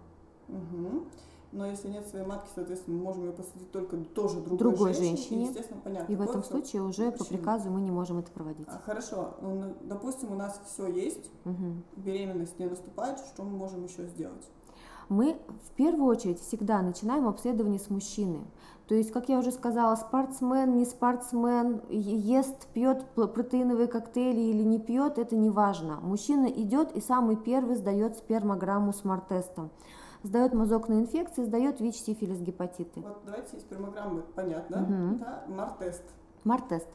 Угу. 0.49 1.05
Но 1.51 1.65
если 1.65 1.87
нет 1.87 2.05
своей 2.07 2.25
матки, 2.25 2.49
соответственно, 2.53 2.97
мы 2.97 3.03
можем 3.03 3.25
ее 3.25 3.31
посадить 3.31 3.71
только 3.71 3.95
тоже 3.97 4.41
другой, 4.41 4.57
другой 4.57 4.93
женщине. 4.93 5.15
женщине. 5.15 5.43
И, 5.43 5.47
естественно, 5.47 5.81
понятно. 5.81 6.11
И 6.11 6.15
в 6.15 6.21
этом 6.21 6.43
случае 6.43 6.81
уже 6.81 7.11
по 7.11 7.23
приказу 7.23 7.69
мы 7.69 7.79
не 7.79 7.91
можем 7.91 8.17
это 8.17 8.29
проводить. 8.31 8.67
А, 8.67 8.81
хорошо. 8.85 9.35
Ну, 9.41 9.73
допустим, 9.83 10.33
у 10.33 10.35
нас 10.35 10.59
все 10.65 10.87
есть, 10.87 11.31
угу. 11.45 11.81
беременность 11.95 12.59
не 12.59 12.65
наступает, 12.65 13.19
что 13.19 13.43
мы 13.43 13.51
можем 13.57 13.85
еще 13.85 14.05
сделать? 14.07 14.45
Мы 15.09 15.37
в 15.67 15.71
первую 15.75 16.07
очередь 16.07 16.39
всегда 16.39 16.81
начинаем 16.81 17.27
обследование 17.27 17.79
с 17.79 17.89
мужчины. 17.89 18.39
То 18.87 18.93
есть, 18.93 19.11
как 19.11 19.29
я 19.29 19.39
уже 19.39 19.51
сказала, 19.51 19.95
спортсмен, 19.95 20.77
не 20.77 20.85
спортсмен, 20.85 21.81
ест, 21.89 22.67
пьет 22.67 23.03
протеиновые 23.15 23.87
коктейли 23.87 24.39
или 24.39 24.61
не 24.63 24.79
пьет, 24.79 25.17
это 25.17 25.35
не 25.35 25.49
важно. 25.49 25.99
Мужчина 26.01 26.45
идет 26.45 26.91
и 26.95 27.01
самый 27.01 27.35
первый 27.35 27.75
сдает 27.77 28.17
спермограмму 28.17 28.93
с 28.93 29.03
мартестом. 29.03 29.71
Сдает 30.21 30.53
мазок 30.53 30.87
на 30.87 30.93
инфекции, 30.99 31.43
сдает 31.43 31.79
ВИЧ, 31.79 31.95
сифилис, 31.95 32.39
гепатиты. 32.39 33.01
Вот 33.01 33.21
давайте 33.25 33.59
спермограммы, 33.59 34.21
понятно, 34.35 34.81
угу. 34.81 35.19
да? 35.19 35.43
Мартест. 35.47 36.03
Мартест. 36.43 36.87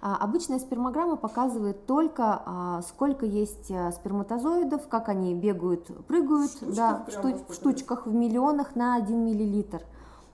А, 0.00 0.16
обычная 0.16 0.58
спермограмма 0.58 1.16
показывает 1.16 1.86
только, 1.86 2.42
а, 2.46 2.82
сколько 2.82 3.26
есть 3.26 3.70
а, 3.70 3.90
сперматозоидов, 3.90 4.86
как 4.88 5.08
они 5.08 5.34
бегают, 5.34 5.86
прыгают, 6.06 6.52
Штучках 6.52 6.76
да, 6.76 7.04
в, 7.06 7.10
шту, 7.10 7.34
в 7.48 7.54
штучках, 7.54 8.06
в 8.06 8.14
миллионах 8.14 8.76
на 8.76 8.94
1 8.96 9.18
миллилитр. 9.18 9.82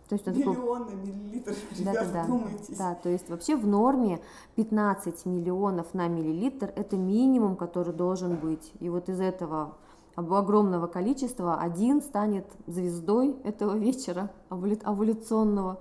То 0.09 0.16
есть 0.16 0.26
Миллионы 0.26 0.85
такой... 0.85 0.97
миллилитров, 0.97 1.56
ребят, 1.78 1.94
да, 2.12 2.26
да, 2.26 2.38
Да, 2.78 2.94
то 2.94 3.09
есть 3.09 3.30
вообще 3.30 3.56
в 3.56 3.66
норме 3.66 4.21
15 4.56 5.25
миллионов 5.25 5.94
на 5.94 6.09
миллилитр– 6.09 6.71
это 6.76 6.97
минимум, 6.97 7.56
который 7.56 7.94
должен 7.94 8.37
быть. 8.37 8.71
И 8.80 8.90
вот 8.90 9.09
из 9.09 9.18
этого 9.18 9.76
огромного 10.14 10.87
количества 10.88 11.59
один 11.59 12.02
станет 12.02 12.47
звездой 12.66 13.37
этого 13.44 13.76
вечера 13.76 14.30
овуляционного. 14.50 15.80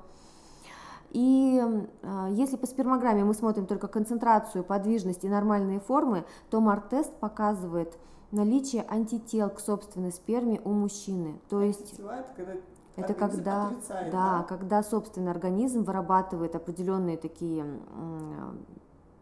И 1.13 1.61
э, 2.01 2.27
если 2.31 2.57
по 2.57 2.65
спермограмме 2.65 3.23
мы 3.23 3.33
смотрим 3.33 3.67
только 3.67 3.87
концентрацию, 3.87 4.63
подвижность 4.63 5.23
и 5.23 5.29
нормальные 5.29 5.79
формы, 5.79 6.25
то 6.49 6.59
МАР-тест 6.59 7.13
показывает 7.19 7.97
наличие 8.31 8.83
антител 8.89 9.49
к 9.51 9.59
собственной 9.59 10.11
сперме 10.11 10.59
у 10.65 10.71
мужчины. 10.71 11.39
То 11.49 11.61
есть 11.61 11.99
это 12.95 13.13
когда 13.13 13.67
отрицает, 13.67 14.11
да, 14.11 14.37
да, 14.39 14.43
когда 14.43 14.83
собственный 14.83 15.31
организм 15.31 15.83
вырабатывает 15.83 16.55
определенные 16.55 17.17
такие 17.17 17.65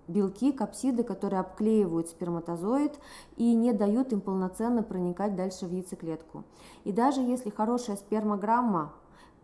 белки, 0.07 0.51
капсиды, 0.51 1.03
которые 1.03 1.39
обклеивают 1.41 2.07
сперматозоид 2.07 3.00
и 3.38 3.53
не 3.53 3.74
дают 3.74 4.12
им 4.13 4.21
полноценно 4.21 4.83
проникать 4.83 5.36
дальше 5.36 5.65
в 5.65 5.71
яйцеклетку. 5.71 6.43
И 6.83 6.91
даже 6.91 7.21
если 7.21 7.50
хорошая 7.50 7.98
спермограмма 7.98 8.93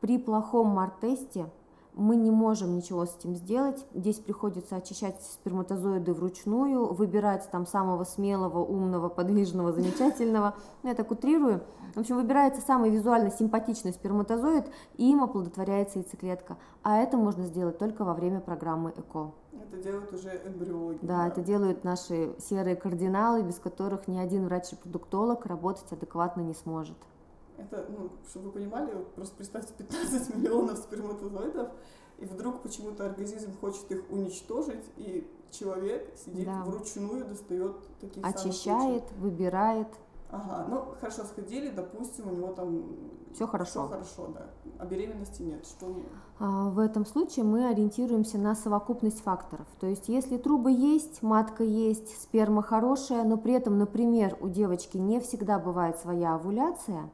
при 0.02 0.18
плохом 0.18 0.68
мартесте 0.68 1.50
мы 1.98 2.16
не 2.16 2.32
можем 2.32 2.76
ничего 2.76 3.06
с 3.06 3.16
этим 3.18 3.36
сделать. 3.36 3.86
Здесь 3.94 4.18
приходится 4.18 4.76
очищать 4.76 5.20
сперматозоиды 5.22 6.14
вручную, 6.14 6.94
выбирать 6.94 7.50
там 7.52 7.66
самого 7.66 8.04
смелого, 8.04 8.60
умного, 8.60 9.10
подвижного, 9.10 9.74
замечательного. 9.74 10.56
Я 10.84 10.94
так 10.94 11.12
утрирую. 11.12 11.62
В 11.96 12.00
общем, 12.00 12.18
выбирается 12.18 12.62
самый 12.62 12.92
визуально 12.92 13.32
симпатичный 13.32 13.94
сперматозоид, 13.94 14.66
и 14.96 15.10
им 15.12 15.24
оплодотворяется 15.24 16.00
яйцеклетка. 16.00 16.58
А 16.84 16.98
это 16.98 17.18
можно 17.18 17.46
сделать 17.46 17.80
только 17.80 18.06
во 18.06 18.14
время 18.14 18.40
программы 18.40 18.94
ЭКО. 18.96 19.32
Это 19.54 19.82
делают 19.82 20.14
уже 20.14 20.30
эмбриологи. 20.46 21.00
Да, 21.02 21.18
да, 21.18 21.28
это 21.28 21.42
делают 21.42 21.84
наши 21.84 22.36
серые 22.40 22.76
кардиналы, 22.76 23.42
без 23.42 23.56
которых 23.56 24.08
ни 24.08 24.18
один 24.18 24.46
врач-репродуктолог 24.46 25.46
работать 25.48 25.92
адекватно 25.92 26.42
не 26.42 26.54
сможет. 26.54 26.98
Это, 27.58 27.86
ну, 27.90 28.12
чтобы 28.30 28.48
вы 28.48 28.52
понимали, 28.54 28.92
просто 29.16 29.36
представьте 29.36 29.74
15 29.78 30.36
миллионов 30.36 30.78
сперматозоидов, 30.78 31.70
и 32.20 32.26
вдруг 32.26 32.62
почему-то 32.62 33.06
организм 33.06 33.56
хочет 33.60 33.92
их 33.92 34.10
уничтожить, 34.10 34.84
и 34.98 35.30
человек 35.52 36.14
сидит 36.16 36.46
да. 36.46 36.64
вручную, 36.64 37.26
достает 37.26 37.76
таких 38.00 38.26
Очищает, 38.26 39.04
выбирает. 39.18 39.88
Ага, 40.30 40.68
ну 40.70 40.84
хорошо, 41.00 41.24
сходили, 41.24 41.70
допустим, 41.70 42.28
у 42.28 42.32
него 42.32 42.54
там 42.54 42.84
все 43.34 43.48
хорошо. 43.48 43.86
Все 43.86 43.88
хорошо, 43.88 44.28
да. 44.34 44.48
А 44.80 44.86
беременности 44.86 45.42
нет. 45.42 45.66
Что 45.66 45.96
а, 46.40 46.70
В 46.70 46.80
этом 46.80 47.06
случае 47.06 47.46
мы 47.46 47.70
ориентируемся 47.70 48.38
на 48.38 48.56
совокупность 48.56 49.22
факторов. 49.22 49.68
То 49.80 49.88
есть, 49.88 50.10
если 50.10 50.38
трубы 50.38 50.72
есть, 50.72 51.22
матка 51.22 51.64
есть, 51.64 52.22
сперма 52.22 52.62
хорошая, 52.62 53.24
но 53.24 53.38
при 53.38 53.54
этом, 53.54 53.78
например, 53.78 54.36
у 54.42 54.50
девочки 54.50 54.98
не 54.98 55.20
всегда 55.20 55.60
бывает 55.60 55.98
своя 55.98 56.36
овуляция, 56.36 57.10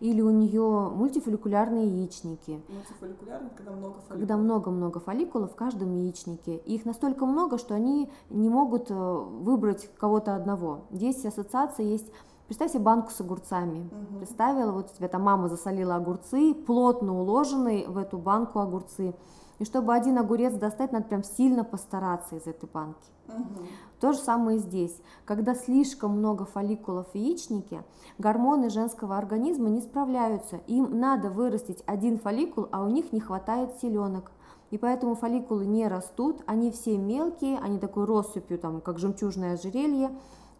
или 0.00 0.20
у 0.20 0.30
нее 0.30 0.90
мультифолликулярные 0.94 1.86
яичники. 1.86 2.60
Мультифолликулярные, 2.68 3.50
когда 3.56 3.72
много 3.72 3.94
фолликулов. 3.94 4.18
Когда 4.18 4.36
много-много 4.36 5.00
фолликулов 5.00 5.52
в 5.52 5.54
каждом 5.54 5.92
яичнике. 5.92 6.56
И 6.56 6.74
их 6.74 6.84
настолько 6.84 7.26
много, 7.26 7.58
что 7.58 7.74
они 7.74 8.10
не 8.30 8.48
могут 8.48 8.90
э, 8.90 8.94
выбрать 8.94 9.88
кого-то 9.98 10.34
одного. 10.34 10.80
Здесь 10.90 11.24
ассоциация 11.24 11.86
есть 11.86 12.10
Представь 12.52 12.72
себе 12.72 12.82
банку 12.82 13.10
с 13.10 13.18
огурцами. 13.18 13.78
Угу. 13.78 14.18
Представила, 14.18 14.72
вот 14.72 14.90
у 14.92 14.94
тебя 14.94 15.08
там 15.08 15.22
мама 15.22 15.48
засолила 15.48 15.96
огурцы, 15.96 16.52
плотно 16.54 17.18
уложенные 17.18 17.88
в 17.88 17.96
эту 17.96 18.18
банку 18.18 18.58
огурцы. 18.58 19.14
И 19.58 19.64
чтобы 19.64 19.94
один 19.94 20.18
огурец 20.18 20.52
достать, 20.54 20.92
надо 20.92 21.06
прям 21.06 21.22
сильно 21.22 21.64
постараться 21.64 22.36
из 22.36 22.46
этой 22.46 22.68
банки. 22.68 23.08
Угу. 23.32 23.66
То 24.00 24.12
же 24.12 24.18
самое 24.18 24.58
здесь. 24.58 25.00
Когда 25.24 25.54
слишком 25.54 26.18
много 26.18 26.44
фолликулов 26.44 27.06
в 27.12 27.14
яичнике, 27.14 27.84
гормоны 28.18 28.68
женского 28.68 29.16
организма 29.16 29.68
не 29.68 29.80
справляются. 29.80 30.56
Им 30.66 30.98
надо 30.98 31.30
вырастить 31.30 31.84
один 31.86 32.18
фолликул, 32.18 32.66
а 32.72 32.82
у 32.82 32.88
них 32.88 33.12
не 33.12 33.20
хватает 33.20 33.76
селенок. 33.80 34.32
И 34.72 34.78
поэтому 34.78 35.14
фолликулы 35.14 35.66
не 35.66 35.86
растут, 35.86 36.42
они 36.46 36.70
все 36.70 36.96
мелкие, 36.98 37.58
они 37.58 37.78
такой 37.78 38.04
россыпью, 38.04 38.58
там, 38.58 38.80
как 38.80 38.98
жемчужное 38.98 39.54
ожерелье, 39.54 40.10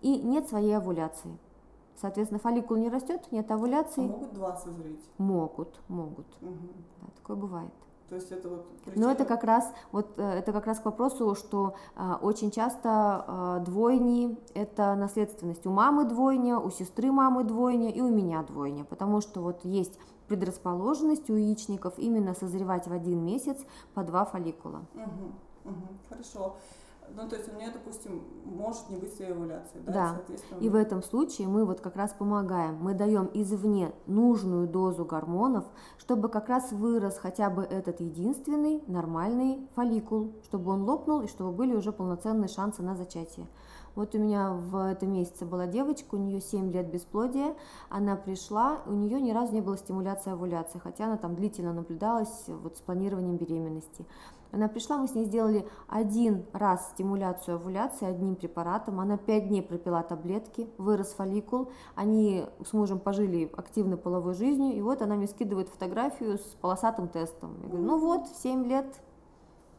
и 0.02 0.19
нет 0.19 0.49
своей 0.49 0.76
овуляции. 0.76 1.37
Соответственно, 2.00 2.38
фолликул 2.38 2.76
не 2.76 2.91
растет, 2.91 3.23
нет 3.31 3.50
овуляции. 3.50 4.05
А 4.05 4.09
могут 4.09 4.35
два 4.35 4.57
созреть? 4.57 5.09
Могут, 5.19 5.81
могут. 5.88 6.26
Угу. 6.41 6.50
Да, 7.00 7.09
такое 7.17 7.37
бывает. 7.37 7.73
То 8.12 8.16
есть 8.16 8.31
это 8.31 8.47
вот. 8.50 8.66
Но 8.95 9.11
это 9.11 9.25
как 9.25 9.42
раз 9.42 9.73
вот 9.90 10.19
э, 10.19 10.23
это 10.23 10.52
как 10.52 10.66
раз 10.66 10.78
к 10.78 10.85
вопросу, 10.85 11.35
что 11.35 11.76
э, 11.97 12.12
очень 12.21 12.50
часто 12.50 13.25
э, 13.26 13.64
двойни 13.64 14.38
это 14.52 14.95
наследственность. 14.97 15.64
У 15.64 15.71
мамы 15.71 16.04
двойня, 16.04 16.59
у 16.59 16.71
сестры 16.71 17.11
мамы 17.11 17.42
двойня 17.42 17.90
и 17.90 18.02
у 18.02 18.11
меня 18.11 18.42
двойня, 18.42 18.85
потому 18.85 19.23
что 19.23 19.40
вот 19.40 19.64
есть 19.64 19.99
предрасположенность 20.28 21.31
у 21.31 21.37
яичников 21.37 21.95
именно 21.97 22.35
созревать 22.35 22.87
в 22.87 22.92
один 22.92 23.25
месяц 23.25 23.57
по 23.95 24.02
два 24.02 24.26
фолликула. 24.26 24.83
Угу, 24.95 25.71
угу, 25.71 25.88
хорошо. 26.11 26.57
Ну, 27.15 27.29
то 27.29 27.37
есть 27.37 27.53
у 27.53 27.57
меня, 27.57 27.71
допустим, 27.71 28.23
может 28.45 28.89
не 28.89 28.97
быть 28.97 29.13
своей 29.15 29.33
овуляции, 29.33 29.79
да? 29.85 29.93
Да, 29.93 30.57
и 30.61 30.69
в 30.69 30.75
этом 30.75 31.03
случае 31.03 31.47
мы 31.47 31.67
вот 31.67 31.81
как 31.81 31.97
раз 31.97 32.13
помогаем, 32.13 32.77
мы 32.81 32.95
даем 32.95 33.29
извне 33.35 33.93
нужную 34.07 34.67
дозу 34.67 35.05
гормонов, 35.05 35.65
чтобы 35.99 36.29
как 36.29 36.49
раз 36.49 36.73
вырос 36.73 37.19
хотя 37.19 37.51
бы 37.51 37.63
этот 37.65 38.01
единственный 38.01 38.83
нормальный 38.87 39.69
фолликул, 39.75 40.33
чтобы 40.45 40.73
он 40.73 40.85
лопнул 40.85 41.21
и 41.21 41.27
чтобы 41.27 41.53
были 41.53 41.75
уже 41.75 41.93
полноценные 41.93 42.49
шансы 42.49 42.83
на 42.83 42.97
зачатие. 42.97 43.47
Вот 43.95 44.15
у 44.15 44.19
меня 44.19 44.53
в 44.53 44.91
этом 44.91 45.13
месяце 45.13 45.45
была 45.45 45.67
девочка, 45.67 46.15
у 46.15 46.19
нее 46.19 46.41
7 46.41 46.73
лет 46.73 46.91
бесплодия, 46.91 47.55
она 47.91 48.17
пришла, 48.17 48.79
у 48.87 48.93
нее 48.93 49.21
ни 49.21 49.33
разу 49.33 49.53
не 49.53 49.61
было 49.61 49.77
стимуляции 49.77 50.33
овуляции, 50.33 50.79
хотя 50.79 51.05
она 51.05 51.19
там 51.19 51.35
длительно 51.35 51.75
наблюдалась 51.75 52.45
вот 52.47 52.79
с 52.79 52.81
планированием 52.81 53.37
беременности. 53.37 54.07
Она 54.53 54.69
пришла, 54.69 54.99
мы 54.99 55.09
с 55.09 55.15
ней 55.15 55.25
сделали 55.25 55.67
один 55.88 56.45
раз 56.53 56.91
стимуляцию 56.91 57.57
овуляции 57.57 58.07
одним 58.07 58.37
препаратом. 58.37 59.01
Она 59.01 59.17
пять 59.17 59.49
дней 59.49 59.62
пропила 59.62 60.03
таблетки, 60.03 60.69
вырос 60.77 61.15
фолликул. 61.15 61.71
Они 61.95 62.45
с 62.62 62.75
мужем 62.75 62.99
пожили 62.99 63.51
активной 63.57 63.97
половой 63.97 64.35
жизнью. 64.35 64.77
И 64.77 64.83
вот 64.83 65.01
она 65.01 65.17
мне 65.17 65.27
скидывает 65.27 65.71
фотографию 65.71 66.37
с 66.37 66.57
полосатым 66.61 67.09
тестом. 67.09 67.57
Я 67.62 67.69
говорю, 67.69 67.85
ну 67.85 67.99
вот, 67.99 68.29
7 68.43 68.67
лет, 68.67 69.01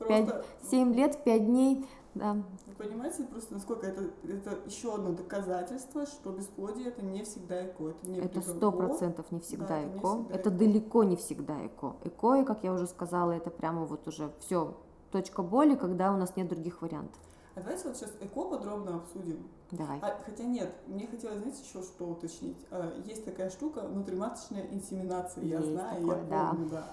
5, 0.08 0.46
7 0.72 0.94
лет, 0.94 1.24
5 1.24 1.46
дней. 1.46 1.86
Да. 2.16 2.34
Вы 2.68 2.76
понимаете 2.78 3.24
просто, 3.24 3.56
насколько 3.56 3.88
это, 3.88 4.12
это 4.24 4.60
еще 4.66 4.94
одно 4.94 5.14
доказательство, 5.14 6.06
что 6.06 6.32
бесплодие 6.32 6.88
это 6.88 7.04
не 7.04 7.24
всегда 7.24 7.66
эко. 7.66 7.90
Это 7.90 8.08
не 8.08 8.20
это 8.20 8.42
сто 8.42 8.72
процентов 8.72 9.32
не 9.32 9.40
всегда 9.40 9.68
да, 9.68 9.84
эко. 9.84 9.88
Это, 9.88 9.98
не 9.98 9.98
всегда 9.98 10.36
это 10.36 10.50
эко. 10.50 10.58
далеко 10.58 11.04
не 11.04 11.16
всегда 11.16 11.66
эко. 11.66 11.96
Эко, 12.04 12.36
и, 12.36 12.44
как 12.44 12.64
я 12.64 12.74
уже 12.74 12.88
сказала, 12.88 13.32
это 13.32 13.50
прямо 13.50 13.86
вот 13.86 14.08
уже 14.08 14.32
все 14.40 14.78
точка 15.12 15.42
боли, 15.42 15.76
когда 15.76 16.14
у 16.14 16.18
нас 16.18 16.36
нет 16.36 16.48
других 16.48 16.82
вариантов. 16.82 17.20
А 17.56 17.62
давайте 17.62 17.88
вот 17.88 17.98
сейчас 17.98 18.12
эко 18.20 18.46
подробно 18.46 18.98
обсудим. 18.98 19.48
Давай. 19.72 20.00
А, 20.02 20.20
хотя 20.26 20.44
нет, 20.44 20.74
мне 20.88 21.08
хотелось, 21.08 21.38
знаете, 21.38 21.62
еще 21.64 21.84
что 21.84 22.06
уточнить. 22.06 22.58
А, 22.72 22.92
есть 23.06 23.26
такая 23.26 23.50
штука, 23.52 23.82
внутриматочная 23.82 24.68
инсеминация, 24.72 25.44
я 25.44 25.62
знаю, 25.62 26.02
такое, 26.02 26.26
я 26.30 26.50
помню, 26.50 26.70
да. 26.70 26.78
да. 26.78 26.86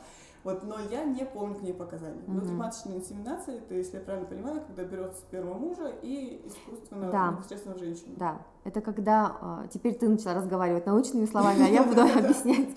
Вот, 0.42 0.62
но 0.62 0.76
я 0.90 1.04
не 1.04 1.24
помню 1.24 1.56
к 1.56 1.62
ней 1.62 1.74
показаний. 1.74 2.20
Mm-hmm. 2.20 2.30
Внутриматочная 2.30 2.96
инсеминация, 2.96 3.58
это, 3.58 3.74
если 3.74 3.98
я 3.98 4.02
правильно 4.02 4.26
понимаю, 4.26 4.62
когда 4.66 4.84
берется 4.84 5.22
первого 5.30 5.58
мужа 5.58 5.92
и 6.02 6.42
искусственно 6.46 7.10
да. 7.10 7.32
непосредственно 7.32 7.78
женщину. 7.78 8.14
Да, 8.16 8.40
это 8.62 8.82
когда, 8.82 9.36
а, 9.40 9.66
теперь 9.72 9.94
ты 9.94 10.08
начала 10.08 10.34
разговаривать 10.34 10.84
научными 10.84 11.24
словами, 11.24 11.62
а 11.62 11.68
я 11.68 11.82
буду 11.82 12.02
объяснять. 12.18 12.68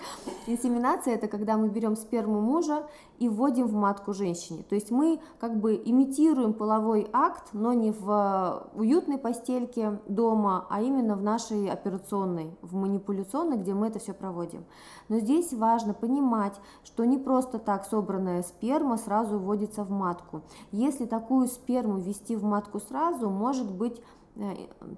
Инсеминация– 0.46 1.14
это 1.16 1.28
когда 1.28 1.56
мы 1.56 1.68
берем 1.68 1.94
сперму 1.94 2.40
мужа 2.40 2.86
и 3.18 3.28
вводим 3.28 3.66
в 3.66 3.74
матку 3.74 4.14
женщине. 4.14 4.64
То 4.68 4.74
есть 4.74 4.90
мы 4.90 5.20
как 5.38 5.60
бы 5.60 5.80
имитируем 5.84 6.54
половой 6.54 7.06
акт, 7.12 7.50
но 7.52 7.74
не 7.74 7.90
в 7.92 8.70
уютной 8.74 9.18
постельке 9.18 10.00
дома, 10.08 10.66
а 10.70 10.80
именно 10.80 11.16
в 11.16 11.22
нашей 11.22 11.68
операционной, 11.68 12.56
в 12.62 12.74
манипуляционной, 12.74 13.58
где 13.58 13.74
мы 13.74 13.88
это 13.88 13.98
все 13.98 14.14
проводим. 14.14 14.64
Но 15.08 15.18
здесь 15.18 15.52
важно 15.52 15.92
понимать, 15.92 16.54
что 16.82 17.04
не 17.04 17.18
просто 17.18 17.58
так 17.58 17.84
собранная 17.84 18.42
сперма 18.42 18.96
сразу 18.96 19.38
вводится 19.38 19.84
в 19.84 19.90
матку. 19.90 20.42
Если 20.72 21.04
такую 21.04 21.46
сперму 21.48 21.98
ввести 21.98 22.36
в 22.36 22.44
матку 22.44 22.80
сразу, 22.80 23.28
может 23.28 23.70
быть 23.70 24.00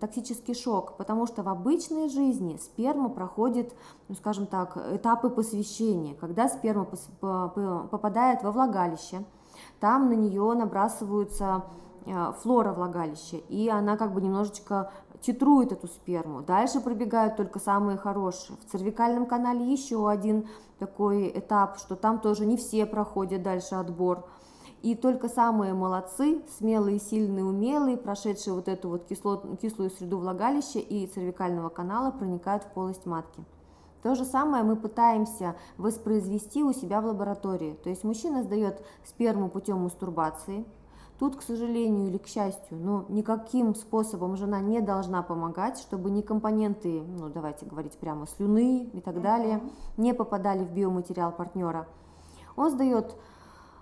токсический 0.01 0.55
шок, 0.55 0.97
потому 0.97 1.27
что 1.27 1.43
в 1.43 1.49
обычной 1.49 2.09
жизни 2.09 2.59
сперма 2.63 3.09
проходит, 3.11 3.75
ну, 4.09 4.15
скажем 4.15 4.47
так, 4.47 4.77
этапы 4.77 5.29
посвящения, 5.29 6.15
когда 6.15 6.49
сперма 6.49 6.87
попадает 7.21 8.43
во 8.43 8.51
влагалище, 8.51 9.25
там 9.81 10.09
на 10.09 10.15
нее 10.15 10.55
набрасываются 10.55 11.65
э, 12.07 12.33
флора 12.43 12.73
влагалища, 12.73 13.37
и 13.37 13.69
она 13.69 13.97
как 13.97 14.15
бы 14.15 14.23
немножечко 14.23 14.91
титрует 15.21 15.73
эту 15.73 15.87
сперму. 15.87 16.43
Дальше 16.43 16.81
пробегают 16.81 17.37
только 17.37 17.59
самые 17.59 17.99
хорошие. 17.99 18.57
В 18.59 18.71
цервикальном 18.71 19.27
канале 19.27 19.71
еще 19.71 20.09
один 20.09 20.49
такой 20.79 21.31
этап, 21.35 21.79
что 21.79 21.97
там 21.97 22.21
тоже 22.21 22.47
не 22.47 22.57
все 22.57 22.87
проходят 22.87 23.43
дальше 23.43 23.75
отбор. 23.75 24.27
И 24.87 24.95
только 24.95 25.29
самые 25.29 25.75
молодцы, 25.75 26.43
смелые, 26.59 27.01
сильные, 27.01 27.45
умелые, 27.45 27.97
прошедшие 27.97 28.55
вот 28.55 28.69
эту 28.69 28.89
вот 28.89 29.05
кисло, 29.05 29.43
кислую 29.61 29.91
среду 29.91 30.19
влагалища 30.19 30.79
и 30.79 31.09
цервикального 31.09 31.71
канала, 31.71 32.13
проникают 32.13 32.63
в 32.63 32.69
полость 32.69 33.05
матки. 33.05 33.45
То 34.05 34.15
же 34.15 34.25
самое 34.25 34.63
мы 34.63 34.77
пытаемся 34.77 35.57
воспроизвести 35.77 36.63
у 36.63 36.73
себя 36.73 37.01
в 37.01 37.07
лаборатории. 37.07 37.77
То 37.83 37.91
есть 37.91 38.05
мужчина 38.05 38.45
сдает 38.45 38.81
сперму 39.05 39.49
путем 39.49 39.79
мастурбации. 39.79 40.65
Тут, 41.19 41.35
к 41.35 41.43
сожалению 41.43 42.07
или 42.07 42.19
к 42.19 42.29
счастью, 42.29 42.79
ну, 42.79 43.07
никаким 43.09 43.75
способом 43.75 44.37
жена 44.37 44.61
не 44.61 44.81
должна 44.81 45.25
помогать, 45.25 45.81
чтобы 45.81 46.13
ни 46.13 46.21
компоненты, 46.21 47.03
ну, 47.03 47.29
давайте 47.29 47.67
говорить 47.67 47.99
прямо, 47.99 48.29
слюны 48.29 48.85
и 48.85 49.01
так 49.01 49.21
далее, 49.21 49.61
не 49.97 50.15
попадали 50.15 50.63
в 50.63 50.71
биоматериал 50.71 51.33
партнера. 51.33 51.89
Он 52.55 52.71
сдает 52.71 53.17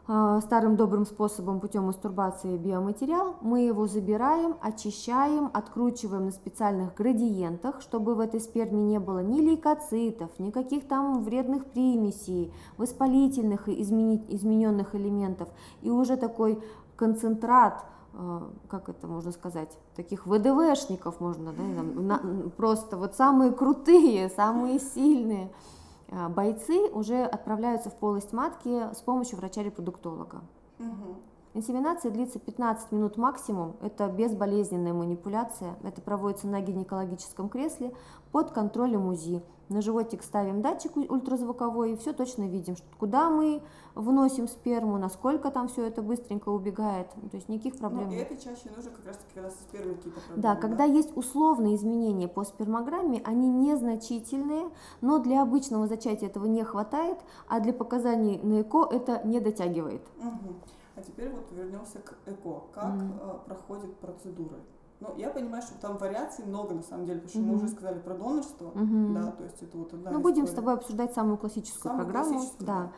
старым 0.07 0.77
добрым 0.77 1.07
способом 1.07 1.61
путем 1.61 1.85
мастурбации 1.85 2.59
биоматериал, 2.59 3.37
мы 3.41 3.61
его 3.61 3.87
забираем, 3.87 4.57
очищаем, 4.61 5.51
откручиваем 5.55 6.27
на 6.27 6.31
специальных 6.31 6.95
градиентах, 6.95 7.81
чтобы 7.81 8.15
в 8.15 8.21
этой 8.21 8.41
сперме 8.41 8.83
не 8.83 8.99
было 8.99 9.21
ни 9.21 9.41
лейкоцитов, 9.41 10.31
никаких 10.39 10.87
там 10.87 11.25
вредных 11.25 11.65
примесей, 11.65 12.53
воспалительных 12.77 13.69
измененных 13.69 14.95
элементов. 14.95 15.49
И 15.81 15.91
уже 15.91 16.19
такой 16.19 16.63
концентрат 16.97 17.87
а, 18.17 18.49
как 18.69 18.89
это 18.89 19.09
можно 19.09 19.33
сказать, 19.33 19.77
таких 19.97 20.27
ВДВшников 20.27 21.19
можно, 21.19 21.53
да, 21.53 22.21
просто 22.57 22.97
вот 22.97 23.17
самые 23.17 23.51
крутые, 23.51 24.29
самые 24.29 24.79
сильные 24.79 25.47
а, 25.47 25.84
бойцы 26.31 26.89
уже 26.91 27.25
отправляются 27.25 27.91
в 27.91 27.97
полость 27.97 28.33
матки 28.33 28.93
с 28.95 29.01
помощью 29.03 29.39
врача-репродуктолога. 29.39 30.43
Угу. 30.79 31.17
Инсеминация 31.55 32.11
длится 32.11 32.41
15 32.41 32.91
минут 32.91 33.17
максимум, 33.17 33.77
это 33.81 34.09
безболезненная 34.09 34.93
манипуляция, 34.93 35.77
это 35.85 36.01
проводится 36.01 36.49
на 36.49 36.61
гинекологическом 36.61 37.49
кресле 37.49 37.95
под 38.33 38.51
контролем 38.51 39.07
УЗИ. 39.07 39.41
На 39.69 39.81
животик 39.81 40.25
ставим 40.25 40.63
датчик 40.63 40.97
ультразвуковой 40.97 41.93
и 41.93 41.97
все 41.97 42.13
точно 42.13 42.49
видим, 42.49 42.75
куда 42.99 43.31
мы 43.31 43.63
вносим 43.95 44.49
сперму, 44.49 44.99
насколько 44.99 45.53
там 45.53 45.69
все 45.69 45.87
это 45.87 46.03
быстренько 46.03 46.49
убегает. 46.49 47.09
То 47.31 47.37
есть 47.37 47.49
никаких 47.49 47.79
проблем. 47.79 48.09
Ну, 48.09 48.15
и 48.15 48.17
это 48.17 48.37
чаще 48.37 48.69
нужно 48.75 48.91
как 48.91 49.07
раз 49.07 49.17
таки, 49.19 49.35
когда 49.35 49.51
со 49.51 49.63
спермой 49.63 49.95
какие-то 49.95 50.21
проблемы. 50.21 50.43
Да, 50.43 50.57
когда 50.57 50.85
есть 50.85 51.17
условные 51.17 51.77
изменения 51.77 52.27
по 52.27 52.43
спермограмме, 52.43 53.23
они 53.25 53.49
незначительные, 53.49 54.71
но 55.01 55.21
для 55.21 55.41
обычного 55.41 55.87
зачатия 55.87 56.29
этого 56.29 56.47
не 56.47 56.65
хватает, 56.65 57.19
а 57.49 57.61
для 57.61 57.73
показаний 57.73 58.39
на 58.43 58.63
ЭКО 58.63 58.89
это 58.91 59.23
не 59.25 59.39
дотягивает. 59.39 60.03
Угу. 60.19 60.55
А 60.97 61.03
теперь 61.03 61.31
вот 61.31 61.51
вернемся 61.53 61.99
к 61.99 62.15
ЭКО. 62.27 62.63
Как 62.73 62.95
mm. 62.95 63.45
проходит 63.47 63.97
процедура? 63.97 64.57
Ну, 65.01 65.15
я 65.17 65.31
понимаю, 65.31 65.63
что 65.63 65.75
там 65.81 65.99
вариаций 65.99 66.45
много, 66.45 66.75
на 66.75 66.83
самом 66.83 67.07
деле, 67.07 67.21
потому 67.21 67.31
что 67.31 67.41
mm-hmm. 67.41 67.57
мы 67.57 67.57
уже 67.57 67.69
сказали 67.69 67.99
про 67.99 68.15
донорство, 68.15 68.71
mm-hmm. 68.71 69.13
да, 69.13 69.33
то 69.33 69.45
есть 69.45 69.63
это 69.63 69.77
вот 69.77 69.93
одна 69.93 70.11
Ну, 70.13 70.21
будем 70.21 70.47
с 70.47 70.53
тобой 70.53 70.75
обсуждать 70.75 71.13
самую 71.13 71.37
классическую 71.37 71.83
самую 71.83 72.05
программу. 72.05 72.33
Классическую, 72.33 72.67
да. 72.67 72.81
да. 72.85 72.93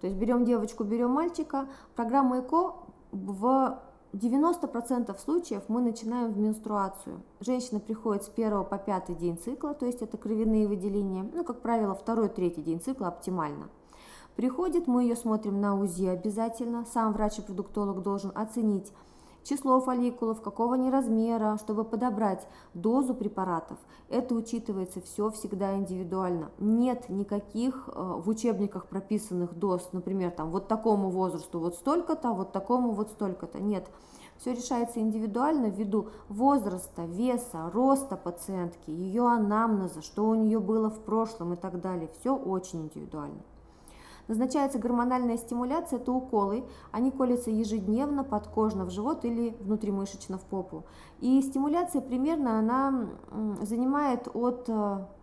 То 0.00 0.06
есть 0.06 0.18
берем 0.18 0.44
девочку, 0.44 0.82
берем 0.82 1.10
мальчика. 1.10 1.68
Программа 1.94 2.40
ЭКО 2.40 2.74
в 3.12 3.78
90% 4.12 5.16
случаев 5.18 5.62
мы 5.68 5.80
начинаем 5.80 6.32
в 6.32 6.38
менструацию. 6.38 7.22
Женщина 7.40 7.80
приходит 7.80 8.24
с 8.24 8.28
1 8.28 8.64
по 8.64 8.78
5 8.78 9.16
день 9.16 9.38
цикла, 9.38 9.74
то 9.74 9.86
есть 9.86 10.02
это 10.02 10.16
кровяные 10.16 10.66
выделения. 10.66 11.22
Ну, 11.32 11.44
как 11.44 11.60
правило, 11.60 11.94
второй-третий 11.94 12.62
день 12.62 12.80
цикла 12.80 13.08
оптимально. 13.08 13.68
Приходит, 14.36 14.86
мы 14.86 15.02
ее 15.02 15.16
смотрим 15.16 15.60
на 15.60 15.78
УЗИ 15.78 16.06
обязательно. 16.06 16.86
Сам 16.86 17.12
врач-репродуктолог 17.12 18.02
должен 18.02 18.32
оценить 18.34 18.92
число 19.44 19.80
фолликулов, 19.80 20.40
какого 20.40 20.74
они 20.74 20.90
размера, 20.90 21.58
чтобы 21.58 21.84
подобрать 21.84 22.46
дозу 22.74 23.14
препаратов. 23.14 23.78
Это 24.08 24.34
учитывается 24.34 25.00
все 25.00 25.30
всегда 25.30 25.76
индивидуально. 25.76 26.50
Нет 26.58 27.08
никаких 27.08 27.88
э, 27.88 27.92
в 27.92 28.28
учебниках 28.28 28.86
прописанных 28.86 29.54
доз, 29.54 29.90
например, 29.92 30.30
там 30.30 30.50
вот 30.50 30.68
такому 30.68 31.10
возрасту 31.10 31.60
вот 31.60 31.74
столько-то, 31.74 32.32
вот 32.32 32.52
такому 32.52 32.92
вот 32.92 33.10
столько-то. 33.10 33.60
Нет. 33.60 33.88
Все 34.38 34.54
решается 34.54 34.98
индивидуально 34.98 35.66
ввиду 35.66 36.08
возраста, 36.28 37.04
веса, 37.04 37.70
роста 37.72 38.16
пациентки, 38.16 38.90
ее 38.90 39.28
анамнеза, 39.28 40.02
что 40.02 40.26
у 40.28 40.34
нее 40.34 40.58
было 40.58 40.90
в 40.90 41.00
прошлом 41.00 41.52
и 41.52 41.56
так 41.56 41.80
далее. 41.80 42.08
Все 42.18 42.34
очень 42.34 42.82
индивидуально. 42.82 43.42
Назначается 44.32 44.78
гормональная 44.78 45.36
стимуляция, 45.36 45.98
это 45.98 46.10
уколы. 46.10 46.64
Они 46.90 47.10
колятся 47.10 47.50
ежедневно, 47.50 48.24
подкожно 48.24 48.86
в 48.86 48.90
живот 48.90 49.26
или 49.26 49.54
внутримышечно 49.60 50.38
в 50.38 50.44
попу. 50.44 50.84
И 51.20 51.42
стимуляция 51.42 52.00
примерно 52.00 52.58
она 52.58 53.10
занимает 53.60 54.28
от 54.34 54.70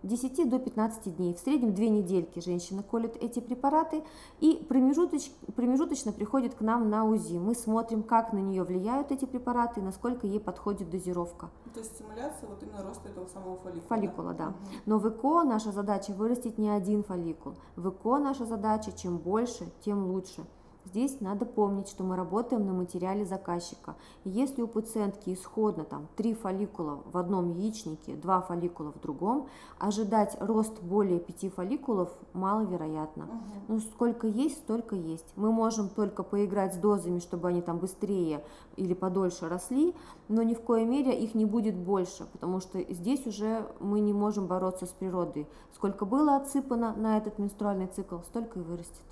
10 0.03 0.39
э, 0.39 0.45
до 0.45 0.59
15 0.59 1.17
дней. 1.17 1.33
В 1.33 1.39
среднем 1.39 1.73
2 1.73 1.85
недельки 1.85 2.39
женщина 2.39 2.83
колет 2.83 3.17
эти 3.19 3.39
препараты 3.39 4.03
и 4.41 4.63
промежуточ, 4.69 5.31
промежуточно 5.55 6.11
приходит 6.11 6.53
к 6.53 6.61
нам 6.61 6.91
на 6.91 7.03
УЗИ. 7.03 7.37
Мы 7.37 7.55
смотрим, 7.55 8.03
как 8.03 8.31
на 8.31 8.37
нее 8.37 8.63
влияют 8.63 9.11
эти 9.11 9.25
препараты 9.25 9.81
насколько 9.81 10.27
ей 10.27 10.39
подходит 10.39 10.91
дозировка. 10.91 11.49
То 11.73 11.79
есть 11.79 11.95
стимуляция 11.95 12.47
вот 12.47 12.61
именно 12.63 12.83
роста 12.83 13.09
этого 13.09 13.27
самого 13.27 13.57
фолликула? 13.57 13.87
Фолликула, 13.87 14.33
да. 14.33 14.45
да. 14.45 14.53
Но 14.85 14.99
в 14.99 15.07
ЭКО 15.07 15.43
наша 15.43 15.71
задача 15.71 16.13
вырастить 16.13 16.57
не 16.57 16.69
один 16.69 17.03
фолликул. 17.03 17.55
В 17.75 17.89
ЭКО 17.89 18.19
наша 18.19 18.45
задача 18.45 18.91
чем 19.01 19.17
больше, 19.17 19.71
тем 19.83 20.05
лучше. 20.05 20.45
Здесь 20.89 21.21
надо 21.21 21.45
помнить, 21.45 21.87
что 21.87 22.03
мы 22.03 22.15
работаем 22.15 22.65
на 22.65 22.73
материале 22.73 23.23
заказчика. 23.23 23.95
если 24.25 24.63
у 24.63 24.67
пациентки 24.67 25.31
исходно 25.31 25.83
там 25.83 26.07
3 26.15 26.33
фолликула 26.33 27.03
в 27.11 27.15
одном 27.15 27.51
яичнике, 27.51 28.15
2 28.15 28.41
фолликула 28.41 28.91
в 28.91 28.99
другом, 28.99 29.49
ожидать 29.77 30.35
рост 30.39 30.81
более 30.81 31.19
5 31.19 31.53
фолликулов 31.53 32.09
маловероятно. 32.33 33.25
Угу. 33.25 33.33
Ну, 33.67 33.79
сколько 33.81 34.25
есть, 34.25 34.57
столько 34.57 34.95
есть. 34.95 35.27
Мы 35.35 35.51
можем 35.51 35.89
только 35.89 36.23
поиграть 36.23 36.73
с 36.73 36.77
дозами, 36.77 37.19
чтобы 37.19 37.49
они 37.49 37.61
там 37.61 37.77
быстрее 37.77 38.43
или 38.75 38.95
подольше 38.95 39.47
росли, 39.47 39.93
но 40.27 40.41
ни 40.41 40.55
в 40.55 40.61
коей 40.61 40.85
мере 40.85 41.15
их 41.15 41.35
не 41.35 41.45
будет 41.45 41.75
больше, 41.75 42.25
потому 42.31 42.61
что 42.61 42.81
здесь 42.91 43.27
уже 43.27 43.67
мы 43.79 43.99
не 43.99 44.13
можем 44.13 44.47
бороться 44.47 44.87
с 44.87 44.89
природой. 44.89 45.47
Сколько 45.75 46.05
было 46.05 46.35
отсыпано 46.35 46.95
на 46.95 47.17
этот 47.17 47.37
менструальный 47.37 47.87
цикл, 47.87 48.17
столько 48.25 48.59
и 48.59 48.63
вырастет. 48.63 49.05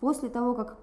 После 0.00 0.28
того, 0.28 0.54
как 0.54 0.76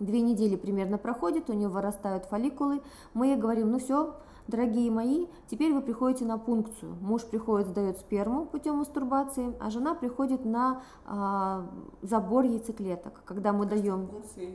две 0.00 0.20
недели 0.20 0.56
примерно 0.56 0.98
проходит, 0.98 1.50
у 1.50 1.52
нее 1.52 1.68
вырастают 1.68 2.24
фолликулы, 2.26 2.82
мы 3.14 3.28
ей 3.28 3.36
говорим, 3.36 3.70
ну 3.70 3.78
все, 3.78 4.14
дорогие 4.46 4.90
мои, 4.90 5.26
теперь 5.48 5.72
вы 5.72 5.82
приходите 5.82 6.24
на 6.24 6.38
пункцию. 6.38 6.96
Муж 7.00 7.24
приходит, 7.24 7.68
сдает 7.68 7.98
сперму 7.98 8.46
путем 8.46 8.76
мастурбации, 8.76 9.54
а 9.60 9.70
жена 9.70 9.94
приходит 9.94 10.44
на 10.44 10.82
а, 11.04 11.66
забор 12.02 12.44
яйцеклеток, 12.44 13.22
когда 13.24 13.52
мы 13.52 13.66
даем... 13.66 14.08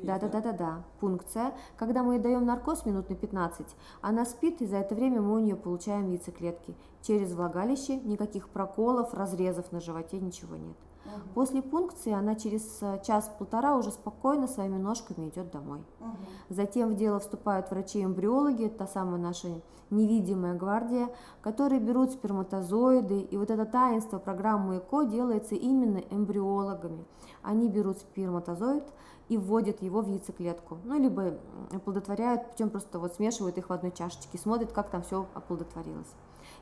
Да, 0.04 0.20
да, 0.20 0.28
да, 0.28 0.42
да, 0.42 0.52
да, 0.52 0.84
пункция. 1.00 1.54
Когда 1.78 2.04
мы 2.04 2.16
ей 2.16 2.20
даем 2.20 2.46
наркоз 2.46 2.86
минут 2.86 3.10
на 3.10 3.16
15, 3.16 3.68
она 4.02 4.26
спит, 4.26 4.62
и 4.62 4.66
за 4.66 4.78
это 4.78 4.96
время 4.96 5.22
мы 5.22 5.36
у 5.36 5.40
нее 5.40 5.56
получаем 5.56 6.10
яйцеклетки. 6.10 6.76
Через 7.02 7.34
влагалище 7.34 7.98
никаких 7.98 8.50
проколов, 8.50 9.14
разрезов 9.14 9.72
на 9.72 9.80
животе, 9.80 10.20
ничего 10.20 10.56
нет. 10.56 10.78
Угу. 11.06 11.34
После 11.34 11.62
пункции 11.62 12.12
она 12.12 12.36
через 12.36 12.80
э, 12.82 13.02
час-полтора 13.06 13.76
уже 13.78 13.92
спокойно 13.92 14.48
своими 14.48 14.78
ножками 14.78 15.30
идет 15.30 15.52
домой. 15.52 15.80
Угу. 16.00 16.10
Затем 16.50 16.92
в 16.92 16.96
дело 16.96 17.20
вступают 17.20 17.70
врачи-эмбриологи, 17.72 18.70
та 18.70 18.88
самая 18.88 19.18
наша 19.20 19.62
невидимая 19.90 20.56
гвардия, 20.56 21.10
которые 21.42 21.80
берут 21.80 22.12
сперматозоиды, 22.12 23.20
и 23.20 23.38
вот 23.38 23.52
это 23.52 23.66
таинство 23.66 24.18
программы 24.18 24.78
ЭКО 24.78 25.04
делается 25.04 25.56
именно 25.56 26.00
эмбриологами. 26.10 27.06
Они 27.42 27.70
берут 27.70 28.00
сперматозоид 28.00 28.84
и 29.30 29.38
вводят 29.38 29.82
его 29.82 30.02
в 30.02 30.08
яйцеклетку, 30.08 30.80
ну, 30.84 31.00
либо 31.00 31.36
оплодотворяют, 31.72 32.52
путем 32.52 32.70
просто 32.70 33.00
вот 33.00 33.14
смешивают 33.14 33.58
их 33.58 33.70
в 33.70 33.74
одной 33.74 33.92
чашечке, 33.92 34.38
смотрят, 34.38 34.72
как 34.72 34.90
там 34.90 35.02
все 35.04 35.28
оплодотворилось 35.34 36.14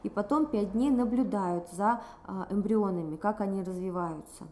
и 0.04 0.10
потом 0.10 0.46
5 0.46 0.74
дней 0.74 0.90
наблюдают 0.92 1.70
за 1.72 2.02
а, 2.26 2.48
эмбрионами, 2.50 3.16
как 3.16 3.42
они 3.42 3.64
развиваются. 3.64 4.48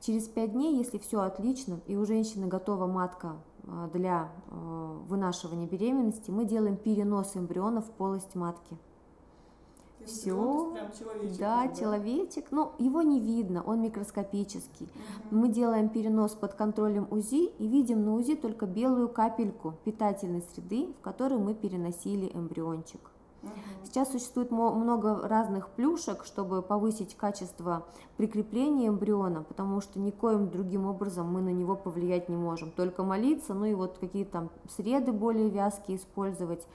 Через 0.00 0.28
5 0.28 0.52
дней, 0.52 0.76
если 0.76 0.98
все 0.98 1.20
отлично 1.22 1.80
и 1.86 1.96
у 1.96 2.04
женщины 2.04 2.46
готова 2.46 2.86
матка 2.86 3.36
а, 3.66 3.88
для 3.88 4.28
а, 4.50 5.00
вынашивания 5.08 5.66
беременности, 5.66 6.30
мы 6.30 6.44
делаем 6.44 6.76
перенос 6.76 7.36
эмбрионов 7.36 7.86
в 7.86 7.90
полость 7.92 8.34
матки. 8.34 8.76
Все, 10.04 10.76
человечек, 10.98 11.38
да, 11.38 11.66
да, 11.66 11.74
человечек, 11.74 12.46
но 12.50 12.74
ну, 12.78 12.84
его 12.84 13.00
не 13.00 13.20
видно, 13.20 13.62
он 13.62 13.80
микроскопический. 13.80 14.86
Угу. 15.30 15.38
Мы 15.38 15.48
делаем 15.48 15.88
перенос 15.88 16.32
под 16.32 16.54
контролем 16.54 17.06
УЗИ 17.10 17.46
и 17.58 17.66
видим 17.66 18.04
на 18.04 18.14
УЗИ 18.14 18.34
только 18.34 18.66
белую 18.66 19.08
капельку 19.08 19.74
питательной 19.84 20.42
среды, 20.52 20.92
в 20.98 21.00
которую 21.00 21.40
мы 21.40 21.54
переносили 21.54 22.30
эмбриончик. 22.34 23.00
Сейчас 23.84 24.10
существует 24.10 24.50
много 24.50 25.28
разных 25.28 25.68
плюшек, 25.68 26.24
чтобы 26.24 26.62
повысить 26.62 27.16
качество 27.16 27.86
прикрепления 28.16 28.88
эмбриона, 28.88 29.42
потому 29.42 29.80
что 29.80 30.00
никоим 30.00 30.48
другим 30.48 30.86
образом 30.86 31.32
мы 31.32 31.40
на 31.40 31.50
него 31.50 31.76
повлиять 31.76 32.28
не 32.28 32.36
можем. 32.36 32.70
Только 32.70 33.04
молиться, 33.04 33.54
ну 33.54 33.66
и 33.66 33.74
вот 33.74 33.98
какие-то 33.98 34.32
там 34.32 34.50
среды 34.76 35.12
более 35.12 35.48
вязкие 35.48 35.98
использовать, 35.98 36.66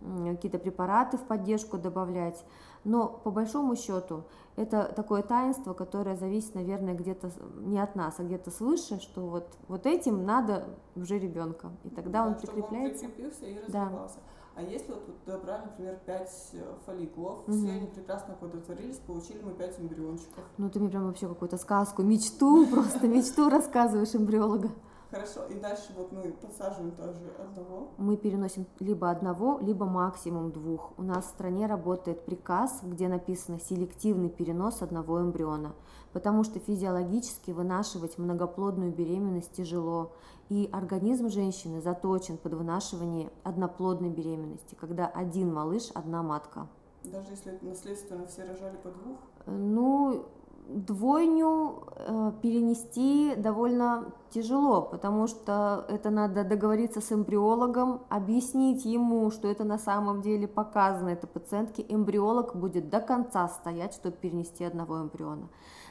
какие-то 0.00 0.58
препараты 0.58 1.16
в 1.16 1.22
поддержку 1.22 1.78
добавлять. 1.78 2.44
Но 2.84 3.08
по 3.08 3.30
большому 3.30 3.76
счету 3.76 4.24
это 4.56 4.92
такое 4.94 5.22
таинство, 5.22 5.72
которое 5.72 6.16
зависит, 6.16 6.54
наверное, 6.54 6.94
где-то 6.94 7.30
не 7.56 7.78
от 7.78 7.96
нас, 7.96 8.16
а 8.18 8.24
где-то 8.24 8.50
свыше, 8.50 9.00
что 9.00 9.22
вот, 9.22 9.48
вот 9.68 9.86
этим 9.86 10.24
надо 10.26 10.66
уже 10.94 11.18
ребенка. 11.18 11.70
И 11.84 11.88
тогда 11.88 12.24
да, 12.24 12.26
он 12.28 12.34
прикрепляется. 12.34 13.06
Он 13.06 13.12
прикрепился 13.12 13.46
и 13.46 13.58
развивался. 13.58 14.16
Да. 14.16 14.22
А 14.56 14.62
если 14.62 14.92
вот, 14.92 15.02
вот 15.06 15.16
добрали, 15.26 15.64
например, 15.64 15.98
5 16.06 16.50
э, 16.52 16.74
фолликулов, 16.86 17.40
угу. 17.40 17.52
все 17.52 17.70
они 17.70 17.86
прекрасно 17.88 18.34
оплодотворились, 18.34 18.98
получили 18.98 19.42
мы 19.42 19.52
5 19.52 19.80
эмбриончиков. 19.80 20.44
Ну 20.58 20.70
ты 20.70 20.78
мне 20.78 20.90
прям 20.90 21.06
вообще 21.06 21.26
какую-то 21.26 21.56
сказку, 21.56 22.02
мечту, 22.02 22.66
просто 22.70 23.08
мечту 23.08 23.48
рассказываешь 23.48 24.14
эмбриолога. 24.14 24.70
Хорошо, 25.14 25.46
и 25.46 25.54
дальше 25.60 25.92
вот 25.96 26.10
мы 26.10 26.32
подсаживаем 26.32 26.90
тоже 26.90 27.32
одного. 27.38 27.92
Мы 27.98 28.16
переносим 28.16 28.66
либо 28.80 29.10
одного, 29.10 29.60
либо 29.60 29.86
максимум 29.86 30.50
двух. 30.50 30.92
У 30.98 31.02
нас 31.02 31.26
в 31.26 31.28
стране 31.28 31.66
работает 31.66 32.24
приказ, 32.24 32.80
где 32.82 33.06
написано 33.06 33.60
селективный 33.60 34.28
перенос 34.28 34.82
одного 34.82 35.20
эмбриона, 35.20 35.72
потому 36.12 36.42
что 36.42 36.58
физиологически 36.58 37.52
вынашивать 37.52 38.18
многоплодную 38.18 38.92
беременность 38.92 39.52
тяжело, 39.52 40.10
и 40.48 40.68
организм 40.72 41.28
женщины 41.28 41.80
заточен 41.80 42.36
под 42.36 42.54
вынашивание 42.54 43.30
одноплодной 43.44 44.10
беременности, 44.10 44.74
когда 44.74 45.06
один 45.06 45.54
малыш, 45.54 45.90
одна 45.94 46.24
матка. 46.24 46.66
Даже 47.04 47.30
если 47.30 47.56
наследственно 47.62 48.26
все 48.26 48.42
рожали 48.44 48.76
по 48.82 48.90
двух? 48.90 49.18
Ну, 49.46 50.26
двойню 50.68 51.84
э, 51.96 52.32
перенести 52.42 53.34
довольно 53.36 54.12
тяжело, 54.30 54.82
потому 54.82 55.26
что 55.26 55.84
это 55.88 56.10
надо 56.10 56.44
договориться 56.44 57.00
с 57.00 57.12
эмбриологом, 57.12 58.02
объяснить 58.08 58.84
ему, 58.84 59.30
что 59.30 59.48
это 59.48 59.64
на 59.64 59.78
самом 59.78 60.22
деле 60.22 60.48
показано 60.48 61.10
этой 61.10 61.26
пациентке. 61.26 61.84
Эмбриолог 61.88 62.56
будет 62.56 62.90
до 62.90 63.00
конца 63.00 63.48
стоять, 63.48 63.94
чтобы 63.94 64.16
перенести 64.16 64.64
одного 64.64 65.00
эмбриона. 65.00 65.48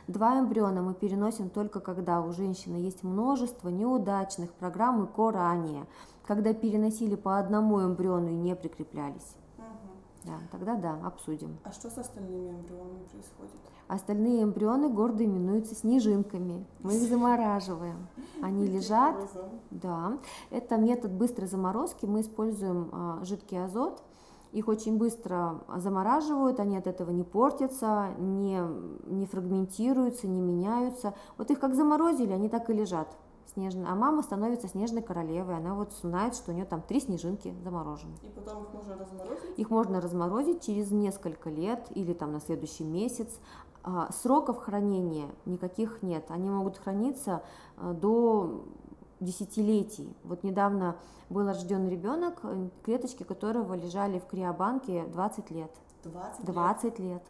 Два 0.08 0.40
эмбриона 0.40 0.82
мы 0.82 0.94
переносим 0.94 1.50
только 1.50 1.80
когда 1.80 2.22
у 2.22 2.34
женщины 2.34 2.76
есть 2.76 3.04
множество 3.04 3.70
неудачных 3.70 4.52
программ 4.54 5.06
ЭКО 5.06 5.32
ранее, 5.32 5.86
когда 6.26 6.54
переносили 6.54 7.16
по 7.16 7.40
одному 7.40 7.82
эмбриону 7.82 8.30
и 8.30 8.36
не 8.36 8.56
прикреплялись. 8.56 9.36
Да, 10.26 10.40
тогда 10.52 10.76
да, 10.76 11.00
обсудим. 11.06 11.58
А 11.64 11.72
что 11.72 11.90
с 11.90 11.98
остальными 11.98 12.52
эмбрионами 12.52 13.04
происходит? 13.12 13.60
Остальные 13.94 14.42
эмбрионы 14.42 14.90
гордо 14.90 15.24
именуются 15.24 15.76
снежинками. 15.76 16.66
Мы 16.82 16.96
их 16.96 17.02
замораживаем. 17.08 18.08
Они 18.42 18.66
лежат. 18.66 19.16
Да, 19.70 20.18
это 20.50 20.78
метод 20.78 21.12
быстрой 21.12 21.48
заморозки. 21.48 22.08
Мы 22.08 22.22
используем 22.22 22.90
а, 22.92 23.20
жидкий 23.24 23.64
азот. 23.64 24.02
Их 24.52 24.68
очень 24.68 24.98
быстро 24.98 25.62
замораживают, 25.78 26.60
они 26.60 26.76
от 26.76 26.88
этого 26.88 27.12
не 27.12 27.24
портятся, 27.24 28.10
не, 28.18 28.62
не 29.06 29.28
фрагментируются, 29.28 30.28
не 30.28 30.42
меняются. 30.42 31.14
Вот 31.38 31.52
их 31.52 31.60
как 31.60 31.76
заморозили, 31.76 32.32
они 32.32 32.50
так 32.50 32.72
и 32.72 32.74
лежат 32.74 33.16
снежная, 33.54 33.88
а 33.92 33.96
мама 33.96 34.22
становится 34.24 34.68
снежной 34.68 35.02
королевой, 35.02 35.58
она 35.58 35.76
вот 35.76 35.94
знает, 35.94 36.36
что 36.36 36.52
у 36.52 36.54
нее 36.54 36.66
там 36.66 36.82
три 36.82 37.00
снежинки 37.00 37.54
заморожены. 37.64 38.16
И 38.24 38.30
потом 38.30 38.64
их 38.64 38.74
можно 38.74 38.98
разморозить? 38.98 39.58
Их 39.60 39.70
можно 39.70 40.02
разморозить 40.02 40.62
через 40.62 40.92
несколько 40.92 41.50
лет 41.50 41.86
или 41.92 42.14
там 42.14 42.32
на 42.32 42.40
следующий 42.40 42.84
месяц. 42.84 43.40
А, 43.84 44.12
сроков 44.12 44.60
хранения 44.60 45.30
никаких 45.46 46.02
нет, 46.04 46.26
они 46.30 46.50
могут 46.50 46.78
храниться 46.78 47.44
а, 47.78 47.94
до 47.94 48.64
десятилетий. 49.20 50.16
Вот 50.24 50.44
недавно 50.44 50.96
был 51.30 51.46
рожден 51.46 51.88
ребенок, 51.90 52.40
э, 52.44 52.70
клеточки 52.84 53.24
которого 53.24 53.74
лежали 53.74 54.20
в 54.20 54.26
криобанке 54.26 55.06
20 55.08 55.52
лет. 55.52 55.72
20, 56.04 56.46
20 56.46 56.84
лет. 56.84 57.00
лет. 57.00 57.24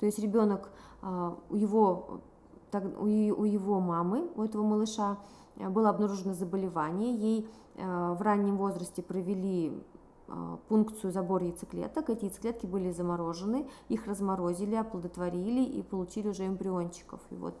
То 0.00 0.06
есть 0.06 0.18
ребенок, 0.18 0.70
а, 1.02 1.36
у 1.50 1.56
его 1.56 2.20
у, 2.72 3.44
его 3.44 3.80
мамы, 3.80 4.30
у 4.34 4.42
этого 4.42 4.62
малыша, 4.62 5.18
э, 5.56 5.68
было 5.68 5.90
обнаружено 5.90 6.34
заболевание. 6.34 7.14
Ей 7.14 7.50
э, 7.76 8.14
в 8.18 8.22
раннем 8.22 8.56
возрасте 8.56 9.02
провели 9.02 9.68
э, 9.68 9.91
пункцию 10.68 11.12
забора 11.12 11.46
яйцеклеток. 11.46 12.10
Эти 12.10 12.24
яйцеклетки 12.24 12.66
были 12.66 12.90
заморожены, 12.92 13.68
их 13.88 14.06
разморозили, 14.06 14.74
оплодотворили 14.74 15.64
и 15.64 15.82
получили 15.82 16.28
уже 16.28 16.46
эмбриончиков. 16.46 17.20
И 17.30 17.36
вот. 17.36 17.54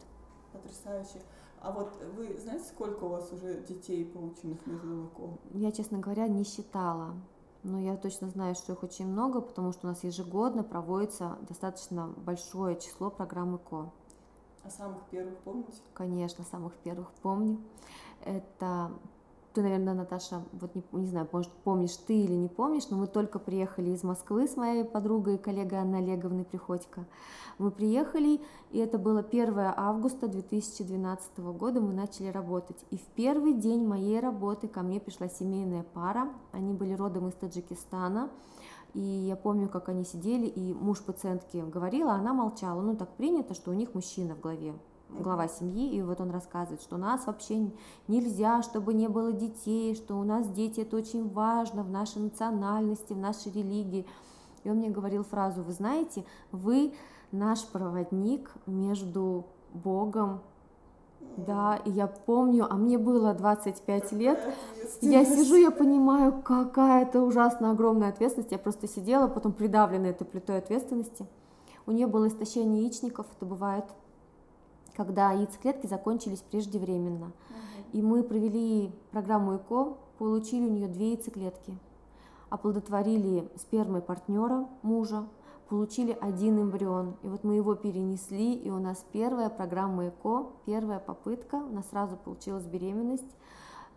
Потрясающе. 0.52 1.22
А 1.60 1.70
вот 1.70 1.92
вы 2.16 2.36
знаете, 2.40 2.64
сколько 2.64 3.04
у 3.04 3.08
вас 3.08 3.32
уже 3.32 3.62
детей, 3.62 4.04
полученных 4.04 4.66
между 4.66 5.08
Я, 5.52 5.70
честно 5.70 5.98
говоря, 5.98 6.26
не 6.26 6.44
считала. 6.44 7.14
Но 7.62 7.78
я 7.78 7.96
точно 7.96 8.28
знаю, 8.28 8.56
что 8.56 8.72
их 8.72 8.82
очень 8.82 9.06
много, 9.06 9.40
потому 9.40 9.72
что 9.72 9.86
у 9.86 9.90
нас 9.90 10.02
ежегодно 10.02 10.64
проводится 10.64 11.38
достаточно 11.48 12.08
большое 12.16 12.74
число 12.80 13.10
программ 13.10 13.54
ЭКО. 13.56 13.92
А 14.64 14.70
самых 14.70 15.02
первых 15.10 15.38
помните? 15.38 15.80
Конечно, 15.94 16.44
самых 16.44 16.74
первых 16.78 17.12
помню. 17.22 17.60
Это 18.24 18.90
ты, 19.52 19.62
наверное, 19.62 19.94
Наташа, 19.94 20.42
вот 20.52 20.74
не, 20.74 20.82
не 20.92 21.06
знаю, 21.06 21.28
может, 21.30 21.50
помнишь 21.64 21.96
ты 21.96 22.14
или 22.14 22.32
не 22.32 22.48
помнишь, 22.48 22.88
но 22.90 22.96
мы 22.96 23.06
только 23.06 23.38
приехали 23.38 23.90
из 23.90 24.02
Москвы 24.02 24.48
с 24.48 24.56
моей 24.56 24.84
подругой 24.84 25.36
и 25.36 25.38
коллегой 25.38 25.80
Анной 25.80 26.00
Олеговной 26.00 26.44
Приходько. 26.44 27.06
Мы 27.58 27.70
приехали, 27.70 28.40
и 28.70 28.78
это 28.78 28.98
было 28.98 29.20
1 29.20 29.54
августа 29.76 30.28
2012 30.28 31.38
года, 31.38 31.80
мы 31.80 31.92
начали 31.92 32.28
работать. 32.28 32.84
И 32.90 32.96
в 32.96 33.06
первый 33.14 33.54
день 33.54 33.86
моей 33.86 34.20
работы 34.20 34.68
ко 34.68 34.82
мне 34.82 35.00
пришла 35.00 35.28
семейная 35.28 35.84
пара, 35.94 36.28
они 36.52 36.72
были 36.72 36.94
родом 36.94 37.28
из 37.28 37.34
Таджикистана, 37.34 38.30
и 38.94 39.00
я 39.00 39.36
помню, 39.36 39.68
как 39.68 39.88
они 39.88 40.04
сидели, 40.04 40.46
и 40.46 40.74
муж 40.74 41.00
пациентки 41.00 41.56
говорил, 41.56 42.08
а 42.08 42.14
она 42.14 42.34
молчала. 42.34 42.80
Ну, 42.82 42.96
так 42.96 43.16
принято, 43.16 43.54
что 43.54 43.70
у 43.70 43.74
них 43.74 43.94
мужчина 43.94 44.34
в 44.34 44.40
главе, 44.40 44.74
глава 45.18 45.48
семьи, 45.48 45.94
и 45.94 46.02
вот 46.02 46.20
он 46.20 46.30
рассказывает, 46.30 46.82
что 46.82 46.96
у 46.96 46.98
нас 46.98 47.26
вообще 47.26 47.70
нельзя, 48.08 48.62
чтобы 48.62 48.94
не 48.94 49.08
было 49.08 49.32
детей, 49.32 49.94
что 49.94 50.18
у 50.18 50.24
нас 50.24 50.48
дети 50.48 50.80
это 50.80 50.96
очень 50.96 51.28
важно 51.28 51.82
в 51.82 51.90
нашей 51.90 52.22
национальности, 52.22 53.12
в 53.12 53.18
нашей 53.18 53.52
религии. 53.52 54.06
И 54.64 54.70
он 54.70 54.76
мне 54.76 54.90
говорил 54.90 55.24
фразу, 55.24 55.62
вы 55.62 55.72
знаете, 55.72 56.24
вы 56.50 56.94
наш 57.30 57.64
проводник 57.66 58.50
между 58.66 59.46
Богом 59.72 60.40
да, 61.36 61.80
и 61.84 61.90
я 61.90 62.06
помню, 62.06 62.66
а 62.68 62.74
мне 62.74 62.98
было 62.98 63.32
25 63.32 64.12
лет, 64.12 64.38
я 65.00 65.24
сижу, 65.24 65.56
я 65.56 65.70
понимаю, 65.70 66.42
какая 66.42 67.04
это 67.04 67.22
ужасно 67.22 67.70
огромная 67.70 68.10
ответственность, 68.10 68.52
я 68.52 68.58
просто 68.58 68.86
сидела, 68.86 69.28
потом 69.28 69.52
придавлена 69.52 70.08
этой 70.08 70.24
плитой 70.26 70.58
ответственности. 70.58 71.26
У 71.86 71.92
нее 71.92 72.06
было 72.06 72.28
истощение 72.28 72.82
яичников, 72.82 73.26
это 73.34 73.46
бывает, 73.46 73.84
когда 74.96 75.32
яйцеклетки 75.32 75.86
закончились 75.86 76.40
преждевременно. 76.40 77.32
И 77.92 78.02
мы 78.02 78.22
провели 78.22 78.92
программу 79.10 79.56
ЭКО, 79.56 79.96
получили 80.18 80.66
у 80.66 80.70
нее 80.70 80.88
две 80.88 81.12
яйцеклетки, 81.12 81.76
оплодотворили 82.48 83.50
спермой 83.56 84.00
партнера, 84.00 84.66
мужа, 84.82 85.26
получили 85.68 86.16
один 86.20 86.60
эмбрион. 86.60 87.16
И 87.22 87.28
вот 87.28 87.44
мы 87.44 87.54
его 87.54 87.74
перенесли, 87.74 88.54
и 88.54 88.70
у 88.70 88.78
нас 88.78 89.04
первая 89.12 89.48
программа 89.48 90.08
ЭКО, 90.08 90.46
первая 90.66 90.98
попытка, 90.98 91.56
у 91.56 91.72
нас 91.72 91.88
сразу 91.88 92.16
получилась 92.16 92.64
беременность. 92.64 93.36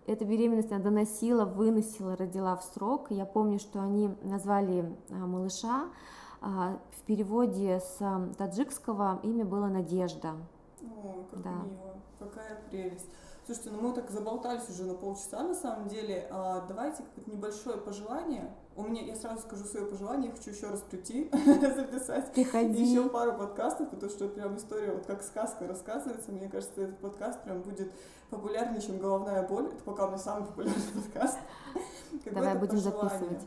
Эта 0.08 0.24
беременность 0.24 0.72
она 0.72 0.84
доносила, 0.84 1.46
выносила, 1.46 2.16
родила 2.16 2.56
в 2.56 2.64
срок. 2.64 3.08
Я 3.10 3.26
помню, 3.26 3.60
что 3.60 3.82
они 3.82 4.16
назвали 4.22 4.96
а, 5.10 5.26
малыша, 5.26 5.86
а, 6.42 6.78
в 6.92 7.02
переводе 7.02 7.80
с 7.80 7.98
а, 8.02 8.30
таджикского 8.38 9.20
имя 9.24 9.46
было 9.46 9.66
Надежда. 9.66 10.36
О, 10.86 11.26
как 11.32 11.42
да. 11.42 11.52
мило, 11.52 11.96
какая 12.20 12.62
прелесть. 12.70 13.10
Слушайте, 13.46 13.70
ну 13.72 13.82
мы 13.88 13.94
так 13.94 14.10
заболтались 14.10 14.68
уже 14.70 14.86
на 14.86 14.96
полчаса 14.96 15.44
на 15.44 15.54
самом 15.54 15.88
деле. 15.88 16.28
А, 16.32 16.66
давайте 16.68 17.04
какое-то 17.04 17.30
небольшое 17.30 17.78
пожелание. 17.78 18.52
У 18.76 18.82
меня, 18.82 19.04
я 19.04 19.16
сразу 19.16 19.44
скажу 19.44 19.66
свое 19.66 19.86
пожелание, 19.86 20.32
я 20.32 20.36
хочу 20.36 20.50
еще 20.50 20.68
раз 20.68 20.82
прийти, 20.82 21.30
записать 21.46 22.34
Приходи. 22.34 22.84
еще 22.84 23.08
пару 23.08 23.38
подкастов, 23.38 23.92
потому 23.92 24.12
что 24.12 24.28
прям 24.30 24.58
история 24.58 24.94
вот 24.94 25.06
как 25.06 25.22
сказка 25.22 25.68
рассказывается. 25.68 26.32
Мне 26.32 26.50
кажется, 26.50 26.82
этот 26.82 26.98
подкаст 26.98 27.44
прям 27.44 27.62
будет 27.62 27.92
популярнее, 28.32 28.82
чем 28.82 28.98
головная 28.98 29.48
боль. 29.48 29.68
Это 29.68 29.84
пока 29.84 30.06
у 30.06 30.08
меня 30.08 30.18
самый 30.18 30.48
популярный 30.48 30.82
подкаст. 30.96 31.38
Давай 32.32 32.58
будем 32.58 32.80
записывать. 32.80 33.44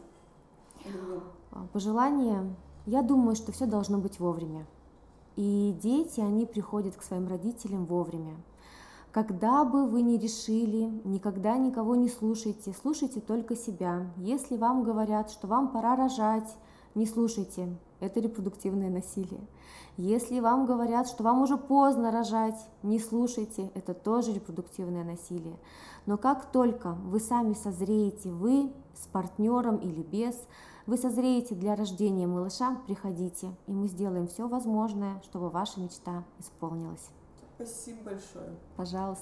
А, 1.50 1.66
пожелание. 1.72 2.54
Я 2.86 3.02
думаю, 3.02 3.34
что 3.34 3.50
все 3.50 3.66
должно 3.66 3.98
быть 3.98 4.20
вовремя. 4.20 4.64
И 5.38 5.72
дети, 5.80 6.18
они 6.18 6.46
приходят 6.46 6.96
к 6.96 7.02
своим 7.04 7.28
родителям 7.28 7.86
вовремя. 7.86 8.34
Когда 9.12 9.64
бы 9.64 9.86
вы 9.86 10.02
ни 10.02 10.16
решили, 10.16 11.00
никогда 11.04 11.56
никого 11.56 11.94
не 11.94 12.08
слушайте, 12.08 12.74
слушайте 12.82 13.20
только 13.20 13.54
себя. 13.54 14.10
Если 14.16 14.56
вам 14.56 14.82
говорят, 14.82 15.30
что 15.30 15.46
вам 15.46 15.68
пора 15.68 15.94
рожать, 15.94 16.56
не 16.96 17.06
слушайте, 17.06 17.68
это 18.00 18.18
репродуктивное 18.18 18.90
насилие. 18.90 19.46
Если 19.96 20.40
вам 20.40 20.66
говорят, 20.66 21.06
что 21.06 21.22
вам 21.22 21.42
уже 21.42 21.56
поздно 21.56 22.10
рожать, 22.10 22.58
не 22.82 22.98
слушайте, 22.98 23.70
это 23.76 23.94
тоже 23.94 24.32
репродуктивное 24.32 25.04
насилие. 25.04 25.56
Но 26.06 26.16
как 26.16 26.50
только 26.50 26.94
вы 27.04 27.20
сами 27.20 27.54
созреете, 27.54 28.32
вы 28.32 28.72
с 28.92 29.06
партнером 29.06 29.76
или 29.76 30.02
без, 30.02 30.34
вы 30.88 30.96
созреете 30.96 31.54
для 31.54 31.76
рождения 31.76 32.26
малыша, 32.26 32.78
приходите, 32.86 33.54
и 33.66 33.72
мы 33.72 33.88
сделаем 33.88 34.26
все 34.26 34.48
возможное, 34.48 35.20
чтобы 35.22 35.50
ваша 35.50 35.78
мечта 35.80 36.24
исполнилась. 36.38 37.10
Спасибо 37.56 38.04
большое. 38.04 38.56
Пожалуйста. 38.74 39.16